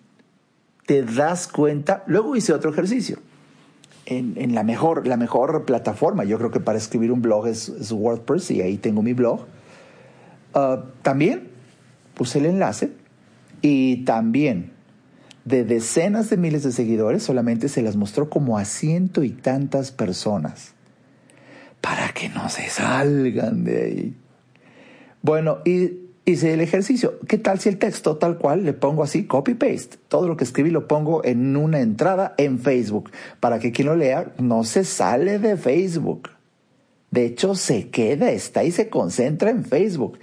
Te 0.86 1.02
das 1.02 1.46
cuenta, 1.46 2.02
luego 2.06 2.36
hice 2.36 2.52
otro 2.52 2.70
ejercicio. 2.70 3.18
En, 4.06 4.54
la, 4.54 4.64
mejor, 4.64 5.06
la 5.06 5.16
mejor 5.16 5.64
plataforma, 5.64 6.24
yo 6.24 6.36
creo 6.38 6.50
que 6.50 6.58
para 6.58 6.78
escribir 6.78 7.12
un 7.12 7.22
blog 7.22 7.46
es, 7.46 7.92
WordPress 7.92 8.50
y 8.50 8.60
ahí 8.60 8.76
tengo 8.76 9.02
mi 9.02 9.12
blog. 9.12 9.46
Ah, 10.52 10.84
también 11.02 11.48
puse 12.14 12.40
el 12.40 12.46
enlace 12.46 12.90
y 13.62 14.04
también 14.04 14.72
de 15.44 15.64
decenas 15.64 16.28
de 16.28 16.36
miles 16.36 16.64
de 16.64 16.72
seguidores 16.72 17.22
solamente 17.22 17.68
se 17.68 17.82
las 17.82 17.96
mostró 17.96 18.28
como 18.28 18.58
a 18.58 18.64
ciento 18.64 19.22
y 19.22 19.30
tantas 19.30 19.92
personas 19.92 20.74
para 21.80 22.08
que 22.12 22.28
no 22.28 22.48
se 22.48 22.68
salgan 22.68 23.64
de 23.64 23.82
ahí. 23.82 24.16
Bueno, 25.22 25.58
y 25.64 26.10
hice 26.30 26.54
el 26.54 26.60
ejercicio. 26.60 27.18
¿Qué 27.26 27.38
tal 27.38 27.60
si 27.60 27.68
el 27.68 27.78
texto 27.78 28.16
tal 28.16 28.38
cual 28.38 28.64
le 28.64 28.72
pongo 28.72 29.02
así, 29.02 29.24
copy-paste? 29.24 29.98
Todo 30.08 30.28
lo 30.28 30.36
que 30.36 30.44
escribí 30.44 30.70
lo 30.70 30.88
pongo 30.88 31.24
en 31.24 31.56
una 31.56 31.80
entrada 31.80 32.34
en 32.38 32.58
Facebook 32.58 33.10
para 33.40 33.58
que 33.58 33.72
quien 33.72 33.88
lo 33.88 33.96
lea 33.96 34.33
no 34.38 34.64
se 34.64 34.85
sale 34.85 35.38
de 35.38 35.56
Facebook. 35.56 36.31
De 37.10 37.26
hecho, 37.26 37.54
se 37.54 37.90
queda, 37.90 38.31
está 38.31 38.64
y 38.64 38.70
se 38.70 38.88
concentra 38.88 39.50
en 39.50 39.64
Facebook. 39.64 40.18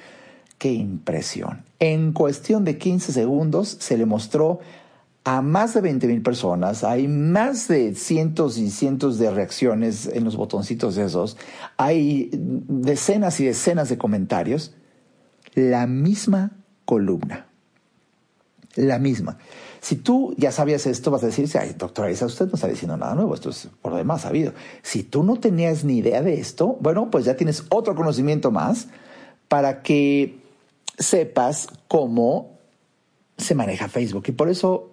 ¡Qué 0.57 0.71
impresión! 0.71 1.63
En 1.79 2.13
cuestión 2.13 2.63
de 2.63 2.77
15 2.77 3.11
segundos 3.11 3.77
se 3.79 3.97
le 3.97 4.05
mostró 4.05 4.59
a 5.23 5.41
más 5.41 5.73
de 5.73 5.81
20 5.81 6.07
mil 6.07 6.21
personas, 6.21 6.85
hay 6.85 7.09
más 7.09 7.67
de 7.67 7.95
cientos 7.95 8.57
y 8.57 8.71
cientos 8.71 9.19
de 9.19 9.29
reacciones 9.29 10.07
en 10.07 10.23
los 10.23 10.37
botoncitos 10.37 10.95
esos, 10.95 11.35
hay 11.75 12.29
decenas 12.31 13.37
y 13.41 13.45
decenas 13.45 13.89
de 13.89 13.97
comentarios 13.97 14.73
la 15.57 15.87
misma 15.87 16.51
columna. 16.85 17.47
La 18.75 18.99
misma. 18.99 19.39
Si 19.81 19.95
tú 19.95 20.35
ya 20.37 20.51
sabías 20.51 20.85
esto, 20.85 21.09
vas 21.09 21.23
a 21.23 21.25
decir, 21.25 21.49
ay, 21.59 21.73
doctora 21.75 22.11
Isa, 22.11 22.27
usted 22.27 22.45
no 22.45 22.53
está 22.53 22.67
diciendo 22.67 22.95
nada 22.95 23.15
nuevo, 23.15 23.33
esto 23.33 23.49
es 23.49 23.67
por 23.81 23.95
demás 23.95 24.21
sabido. 24.21 24.53
Si 24.83 25.01
tú 25.01 25.23
no 25.23 25.37
tenías 25.37 25.83
ni 25.83 25.97
idea 25.97 26.21
de 26.21 26.39
esto, 26.39 26.77
bueno, 26.79 27.09
pues 27.09 27.25
ya 27.25 27.35
tienes 27.35 27.63
otro 27.69 27.95
conocimiento 27.95 28.51
más 28.51 28.89
para 29.47 29.81
que 29.81 30.37
sepas 30.99 31.67
cómo 31.87 32.59
se 33.35 33.55
maneja 33.55 33.89
Facebook. 33.89 34.25
Y 34.27 34.33
por 34.33 34.49
eso, 34.49 34.91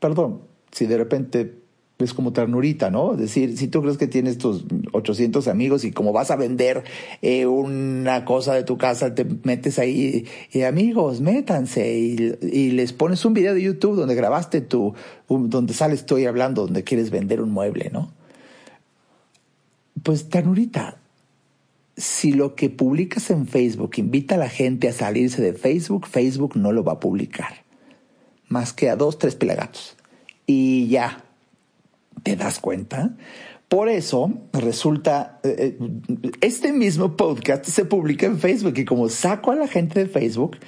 perdón, 0.00 0.40
si 0.70 0.86
de 0.86 0.96
repente 0.96 1.61
es 2.04 2.14
como 2.14 2.32
ternurita, 2.32 2.90
¿no? 2.90 3.12
Es 3.12 3.18
decir, 3.18 3.56
si 3.56 3.68
tú 3.68 3.82
crees 3.82 3.98
que 3.98 4.06
tienes 4.06 4.38
tus 4.38 4.64
800 4.92 5.48
amigos 5.48 5.84
y 5.84 5.92
como 5.92 6.12
vas 6.12 6.30
a 6.30 6.36
vender 6.36 6.84
eh, 7.20 7.46
una 7.46 8.24
cosa 8.24 8.54
de 8.54 8.64
tu 8.64 8.78
casa, 8.78 9.14
te 9.14 9.24
metes 9.24 9.78
ahí 9.78 10.26
y 10.52 10.62
amigos, 10.62 11.20
métanse 11.20 11.98
y, 11.98 12.70
les 12.72 12.92
pones 12.92 13.24
un 13.24 13.34
video 13.34 13.54
de 13.54 13.62
YouTube 13.62 13.96
donde 13.96 14.14
grabaste 14.14 14.60
tu, 14.60 14.94
donde 15.28 15.74
sales 15.74 16.06
tú 16.06 16.16
hablando, 16.26 16.62
donde 16.62 16.84
quieres 16.84 17.10
vender 17.10 17.40
un 17.40 17.50
mueble, 17.50 17.90
¿no? 17.92 18.12
Pues 20.02 20.28
ternurita, 20.28 20.98
si 21.96 22.32
lo 22.32 22.54
que 22.54 22.70
publicas 22.70 23.30
en 23.30 23.46
Facebook 23.46 23.92
invita 23.96 24.36
a 24.36 24.38
la 24.38 24.48
gente 24.48 24.88
a 24.88 24.92
salirse 24.92 25.42
de 25.42 25.52
Facebook, 25.52 26.06
Facebook 26.06 26.56
no 26.56 26.72
lo 26.72 26.84
va 26.84 26.94
a 26.94 27.00
publicar. 27.00 27.62
Más 28.48 28.72
que 28.72 28.90
a 28.90 28.96
dos, 28.96 29.18
tres 29.18 29.34
pelagatos. 29.34 29.96
Y 30.46 30.88
ya, 30.88 31.24
¿Te 32.22 32.36
das 32.36 32.60
cuenta? 32.60 33.16
Por 33.68 33.88
eso 33.88 34.30
resulta, 34.52 35.40
eh, 35.42 35.78
eh, 35.80 36.30
este 36.42 36.72
mismo 36.72 37.16
podcast 37.16 37.64
se 37.64 37.84
publica 37.86 38.26
en 38.26 38.38
Facebook 38.38 38.74
y 38.76 38.84
como 38.84 39.08
saco 39.08 39.50
a 39.50 39.56
la 39.56 39.66
gente 39.66 40.00
de 40.00 40.06
Facebook, 40.10 40.58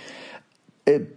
eh, 0.87 1.13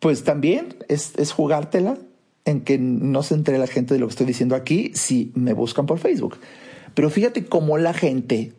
pues 0.00 0.24
también 0.24 0.74
es, 0.88 1.12
es, 1.16 1.30
jugártela 1.32 1.98
en 2.44 2.62
que 2.62 2.78
no 2.78 3.22
se 3.22 3.34
entere 3.34 3.58
la 3.58 3.68
gente 3.68 3.94
de 3.94 4.00
lo 4.00 4.06
que 4.06 4.10
estoy 4.10 4.26
diciendo 4.26 4.56
aquí 4.56 4.90
si 4.94 5.30
me 5.34 5.52
buscan 5.52 5.86
por 5.86 5.98
Facebook. 5.98 6.36
Pero 6.94 7.10
fíjate 7.10 7.44
cómo 7.44 7.78
la 7.78 7.94
gente 7.94 8.52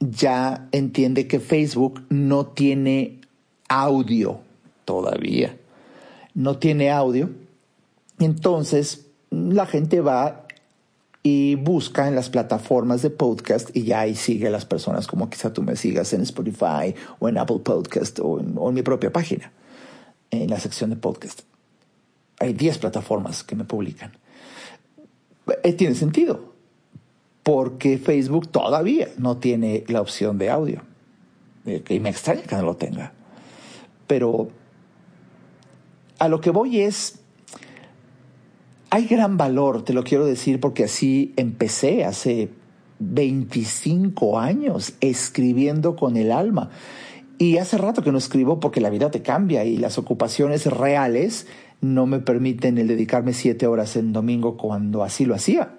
ya 0.00 0.68
entiende 0.72 1.26
que 1.26 1.40
Facebook 1.40 2.02
no 2.08 2.46
tiene 2.46 3.20
audio 3.68 4.40
todavía. 4.86 5.56
No 6.34 6.58
tiene 6.58 6.90
audio. 6.90 7.28
Entonces, 8.18 9.06
la 9.30 9.66
gente 9.66 10.00
va 10.00 10.46
y 11.22 11.56
busca 11.56 12.08
en 12.08 12.14
las 12.14 12.30
plataformas 12.30 13.02
de 13.02 13.10
podcast 13.10 13.74
y 13.76 13.84
ya 13.84 14.00
ahí 14.00 14.14
sigue 14.14 14.48
a 14.48 14.50
las 14.50 14.64
personas 14.64 15.06
como 15.06 15.28
quizá 15.28 15.52
tú 15.52 15.62
me 15.62 15.76
sigas 15.76 16.12
en 16.12 16.22
Spotify 16.22 16.94
o 17.18 17.28
en 17.28 17.38
Apple 17.38 17.58
Podcast 17.58 18.18
o 18.20 18.40
en, 18.40 18.74
mi 18.74 18.82
propia 18.82 19.12
página, 19.12 19.52
en 20.30 20.48
la 20.48 20.60
sección 20.60 20.90
de 20.90 20.96
podcast. 20.96 21.42
Hay 22.38 22.52
10 22.52 22.78
plataformas 22.78 23.42
que 23.42 23.56
me 23.56 23.64
publican. 23.64 24.12
Eh, 25.64 25.72
tiene 25.72 25.94
sentido, 25.94 26.54
porque 27.42 27.98
Facebook 27.98 28.48
todavía 28.48 29.08
no 29.18 29.38
tiene 29.38 29.84
la 29.88 30.00
opción 30.00 30.38
de 30.38 30.50
audio. 30.50 30.82
Eh, 31.66 31.82
y 31.88 32.00
me 32.00 32.10
extraña 32.10 32.42
que 32.42 32.54
no 32.54 32.62
lo 32.62 32.76
tenga. 32.76 33.12
Pero 34.06 34.50
a 36.18 36.28
lo 36.28 36.40
que 36.40 36.50
voy 36.50 36.80
es, 36.80 37.20
hay 38.90 39.06
gran 39.06 39.36
valor, 39.36 39.84
te 39.84 39.92
lo 39.92 40.04
quiero 40.04 40.24
decir, 40.24 40.60
porque 40.60 40.84
así 40.84 41.32
empecé 41.36 42.04
hace 42.04 42.50
25 43.00 44.38
años 44.38 44.94
escribiendo 45.00 45.96
con 45.96 46.16
el 46.16 46.32
alma. 46.32 46.70
Y 47.38 47.58
hace 47.58 47.78
rato 47.78 48.02
que 48.02 48.10
no 48.10 48.18
escribo 48.18 48.58
porque 48.58 48.80
la 48.80 48.90
vida 48.90 49.10
te 49.10 49.22
cambia 49.22 49.64
y 49.64 49.76
las 49.76 49.98
ocupaciones 49.98 50.66
reales 50.66 51.46
no 51.80 52.06
me 52.06 52.18
permiten 52.18 52.78
el 52.78 52.88
dedicarme 52.88 53.32
siete 53.32 53.66
horas 53.66 53.94
en 53.96 54.12
domingo 54.12 54.56
cuando 54.56 55.04
así 55.04 55.24
lo 55.24 55.34
hacía 55.34 55.78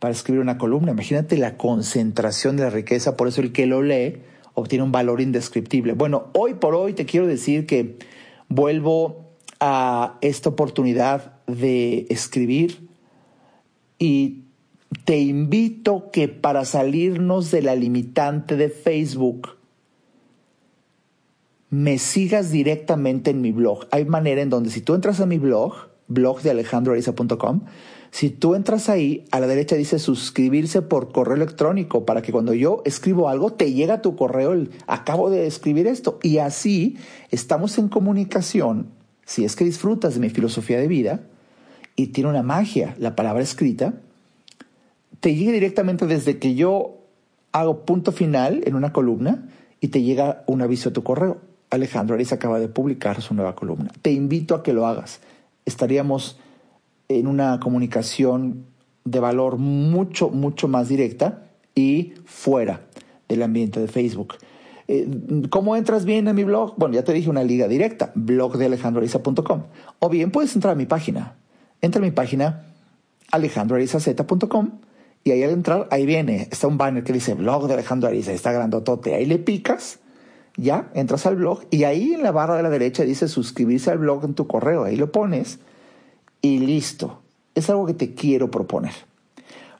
para 0.00 0.12
escribir 0.12 0.40
una 0.40 0.58
columna. 0.58 0.90
Imagínate 0.90 1.36
la 1.36 1.56
concentración 1.56 2.56
de 2.56 2.64
la 2.64 2.70
riqueza, 2.70 3.16
por 3.16 3.28
eso 3.28 3.42
el 3.42 3.52
que 3.52 3.66
lo 3.66 3.82
lee 3.82 4.22
obtiene 4.54 4.82
un 4.82 4.90
valor 4.90 5.20
indescriptible. 5.20 5.92
Bueno, 5.92 6.28
hoy 6.32 6.54
por 6.54 6.74
hoy 6.74 6.94
te 6.94 7.06
quiero 7.06 7.26
decir 7.26 7.66
que 7.66 7.98
vuelvo 8.48 9.30
a 9.60 10.18
esta 10.22 10.48
oportunidad 10.48 11.34
de 11.54 12.06
escribir 12.10 12.88
y 13.98 14.44
te 15.04 15.18
invito 15.18 16.10
que 16.10 16.28
para 16.28 16.64
salirnos 16.64 17.50
de 17.50 17.62
la 17.62 17.74
limitante 17.74 18.56
de 18.56 18.68
Facebook, 18.68 19.50
me 21.68 21.98
sigas 21.98 22.50
directamente 22.50 23.30
en 23.30 23.40
mi 23.40 23.52
blog. 23.52 23.86
Hay 23.92 24.04
manera 24.04 24.42
en 24.42 24.50
donde 24.50 24.70
si 24.70 24.80
tú 24.80 24.94
entras 24.94 25.20
a 25.20 25.26
mi 25.26 25.38
blog, 25.38 25.74
blog 26.08 26.42
de 26.42 26.50
alejandroariza.com, 26.50 27.62
si 28.10 28.30
tú 28.30 28.56
entras 28.56 28.88
ahí, 28.88 29.24
a 29.30 29.38
la 29.38 29.46
derecha 29.46 29.76
dice 29.76 30.00
suscribirse 30.00 30.82
por 30.82 31.12
correo 31.12 31.36
electrónico 31.36 32.04
para 32.04 32.22
que 32.22 32.32
cuando 32.32 32.54
yo 32.54 32.82
escribo 32.84 33.28
algo 33.28 33.52
te 33.52 33.72
llega 33.72 33.94
a 33.94 34.02
tu 34.02 34.16
correo 34.16 34.52
el 34.52 34.70
acabo 34.88 35.30
de 35.30 35.46
escribir 35.46 35.86
esto. 35.86 36.18
Y 36.24 36.38
así 36.38 36.96
estamos 37.30 37.78
en 37.78 37.88
comunicación, 37.88 38.88
si 39.24 39.44
es 39.44 39.54
que 39.54 39.64
disfrutas 39.64 40.14
de 40.14 40.20
mi 40.20 40.30
filosofía 40.30 40.78
de 40.78 40.88
vida, 40.88 41.20
y 42.00 42.06
tiene 42.06 42.30
una 42.30 42.42
magia, 42.42 42.94
la 42.98 43.14
palabra 43.14 43.42
escrita, 43.42 43.92
te 45.20 45.34
llega 45.34 45.52
directamente 45.52 46.06
desde 46.06 46.38
que 46.38 46.54
yo 46.54 46.96
hago 47.52 47.84
punto 47.84 48.10
final 48.10 48.62
en 48.64 48.74
una 48.74 48.90
columna 48.90 49.50
y 49.80 49.88
te 49.88 50.02
llega 50.02 50.42
un 50.46 50.62
aviso 50.62 50.88
a 50.88 50.92
tu 50.94 51.02
correo. 51.02 51.42
Alejandro 51.68 52.14
Arias 52.14 52.32
acaba 52.32 52.58
de 52.58 52.68
publicar 52.68 53.20
su 53.20 53.34
nueva 53.34 53.54
columna. 53.54 53.92
Te 54.00 54.12
invito 54.12 54.54
a 54.54 54.62
que 54.62 54.72
lo 54.72 54.86
hagas. 54.86 55.20
Estaríamos 55.66 56.38
en 57.08 57.26
una 57.26 57.60
comunicación 57.60 58.64
de 59.04 59.20
valor 59.20 59.58
mucho, 59.58 60.30
mucho 60.30 60.68
más 60.68 60.88
directa 60.88 61.42
y 61.74 62.14
fuera 62.24 62.80
del 63.28 63.42
ambiente 63.42 63.78
de 63.78 63.88
Facebook. 63.88 64.36
Eh, 64.88 65.06
¿Cómo 65.50 65.76
entras 65.76 66.06
bien 66.06 66.28
a 66.28 66.32
mi 66.32 66.44
blog? 66.44 66.76
Bueno, 66.78 66.94
ya 66.94 67.04
te 67.04 67.12
dije 67.12 67.28
una 67.28 67.44
liga 67.44 67.68
directa, 67.68 68.10
blog 68.14 68.56
de 68.56 68.64
alejandroariza.com. 68.64 69.64
O 69.98 70.08
bien 70.08 70.30
puedes 70.30 70.54
entrar 70.54 70.72
a 70.72 70.76
mi 70.76 70.86
página, 70.86 71.36
entra 71.80 72.00
a 72.00 72.04
mi 72.04 72.10
página 72.10 72.66
alejandroarizaz.com 73.32 74.70
y 75.22 75.32
ahí 75.32 75.42
al 75.42 75.50
entrar, 75.50 75.86
ahí 75.90 76.06
viene, 76.06 76.48
está 76.50 76.66
un 76.66 76.78
banner 76.78 77.04
que 77.04 77.12
dice 77.12 77.34
blog 77.34 77.66
de 77.66 77.74
Alejandro 77.74 78.08
Ariza, 78.08 78.32
está 78.32 78.52
grandotote, 78.52 79.14
ahí 79.14 79.26
le 79.26 79.38
picas, 79.38 79.98
ya, 80.56 80.90
entras 80.94 81.26
al 81.26 81.36
blog 81.36 81.64
y 81.70 81.84
ahí 81.84 82.14
en 82.14 82.22
la 82.22 82.32
barra 82.32 82.56
de 82.56 82.62
la 82.62 82.70
derecha 82.70 83.04
dice 83.04 83.28
suscribirse 83.28 83.90
al 83.90 83.98
blog 83.98 84.24
en 84.24 84.34
tu 84.34 84.46
correo, 84.46 84.84
ahí 84.84 84.96
lo 84.96 85.12
pones 85.12 85.58
y 86.40 86.58
listo. 86.58 87.20
Es 87.54 87.68
algo 87.68 87.84
que 87.84 87.94
te 87.94 88.14
quiero 88.14 88.50
proponer. 88.50 88.94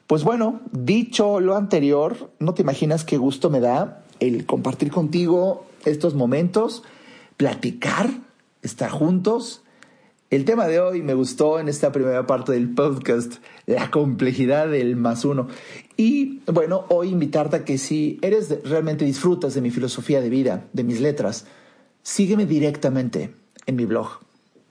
Pues 0.05 0.23
bueno, 0.23 0.59
dicho 0.71 1.39
lo 1.39 1.55
anterior, 1.55 2.31
no 2.39 2.53
te 2.53 2.61
imaginas 2.61 3.05
qué 3.05 3.17
gusto 3.17 3.49
me 3.49 3.61
da 3.61 4.03
el 4.19 4.45
compartir 4.45 4.91
contigo 4.91 5.65
estos 5.85 6.13
momentos, 6.13 6.83
platicar, 7.37 8.09
estar 8.61 8.91
juntos 8.91 9.63
el 10.31 10.45
tema 10.45 10.65
de 10.67 10.79
hoy 10.79 11.01
me 11.01 11.13
gustó 11.13 11.59
en 11.59 11.67
esta 11.67 11.91
primera 11.91 12.25
parte 12.25 12.53
del 12.53 12.69
podcast, 12.69 13.33
la 13.65 13.91
complejidad 13.91 14.69
del 14.69 14.95
más 14.95 15.25
uno. 15.25 15.49
Y 15.97 16.39
bueno, 16.45 16.85
hoy 16.87 17.09
invitarte 17.09 17.57
a 17.57 17.65
que 17.65 17.77
si 17.77 18.17
eres 18.21 18.63
realmente 18.63 19.03
disfrutas 19.03 19.53
de 19.53 19.59
mi 19.59 19.71
filosofía 19.71 20.21
de 20.21 20.29
vida, 20.29 20.65
de 20.71 20.85
mis 20.85 21.01
letras, 21.01 21.47
sígueme 22.01 22.45
directamente 22.45 23.35
en 23.65 23.75
mi 23.75 23.83
blog. 23.83 24.07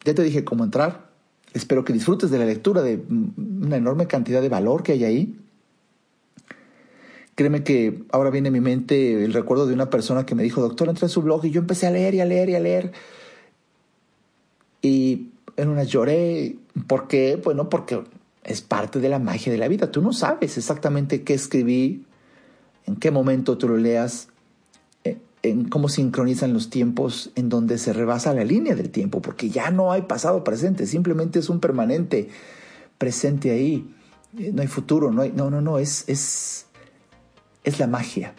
Ya 0.06 0.14
te 0.14 0.22
dije 0.22 0.44
cómo 0.44 0.64
entrar. 0.64 1.10
Espero 1.52 1.84
que 1.84 1.92
disfrutes 1.92 2.30
de 2.30 2.38
la 2.38 2.46
lectura 2.46 2.80
de 2.80 3.02
una 3.06 3.76
enorme 3.76 4.06
cantidad 4.06 4.40
de 4.40 4.48
valor 4.48 4.82
que 4.82 4.92
hay 4.92 5.04
ahí. 5.04 5.36
Créeme 7.34 7.64
que 7.64 8.04
ahora 8.12 8.30
viene 8.30 8.48
a 8.48 8.52
mi 8.52 8.60
mente 8.60 9.24
el 9.24 9.34
recuerdo 9.34 9.66
de 9.66 9.74
una 9.74 9.90
persona 9.90 10.24
que 10.24 10.34
me 10.34 10.42
dijo, 10.42 10.62
doctor, 10.62 10.88
entra 10.88 11.04
en 11.04 11.10
su 11.10 11.20
blog 11.20 11.44
y 11.44 11.50
yo 11.50 11.60
empecé 11.60 11.86
a 11.86 11.90
leer 11.90 12.14
y 12.14 12.20
a 12.20 12.24
leer 12.24 12.48
y 12.48 12.54
a 12.54 12.60
leer. 12.60 12.92
Y 14.80 15.29
en 15.56 15.68
una 15.68 15.84
lloré. 15.84 16.56
¿Por 16.86 17.08
qué? 17.08 17.40
Bueno, 17.42 17.68
porque 17.68 18.02
es 18.44 18.60
parte 18.62 19.00
de 19.00 19.08
la 19.08 19.18
magia 19.18 19.52
de 19.52 19.58
la 19.58 19.68
vida. 19.68 19.90
Tú 19.90 20.02
no 20.02 20.12
sabes 20.12 20.56
exactamente 20.56 21.22
qué 21.22 21.34
escribí, 21.34 22.04
en 22.86 22.96
qué 22.96 23.10
momento 23.10 23.58
tú 23.58 23.68
lo 23.68 23.76
leas, 23.76 24.28
eh, 25.04 25.18
en 25.42 25.68
cómo 25.68 25.88
sincronizan 25.88 26.52
los 26.52 26.70
tiempos 26.70 27.30
en 27.34 27.48
donde 27.48 27.78
se 27.78 27.92
rebasa 27.92 28.34
la 28.34 28.44
línea 28.44 28.74
del 28.74 28.90
tiempo, 28.90 29.20
porque 29.20 29.50
ya 29.50 29.70
no 29.70 29.92
hay 29.92 30.02
pasado 30.02 30.42
presente, 30.44 30.86
simplemente 30.86 31.38
es 31.38 31.48
un 31.48 31.60
permanente 31.60 32.28
presente 32.98 33.50
ahí. 33.50 33.94
Eh, 34.38 34.50
no 34.52 34.62
hay 34.62 34.68
futuro, 34.68 35.10
no 35.10 35.22
hay, 35.22 35.32
no, 35.32 35.50
no, 35.50 35.60
no, 35.60 35.78
es, 35.78 36.04
es, 36.08 36.66
es 37.64 37.78
la 37.78 37.86
magia 37.86 38.34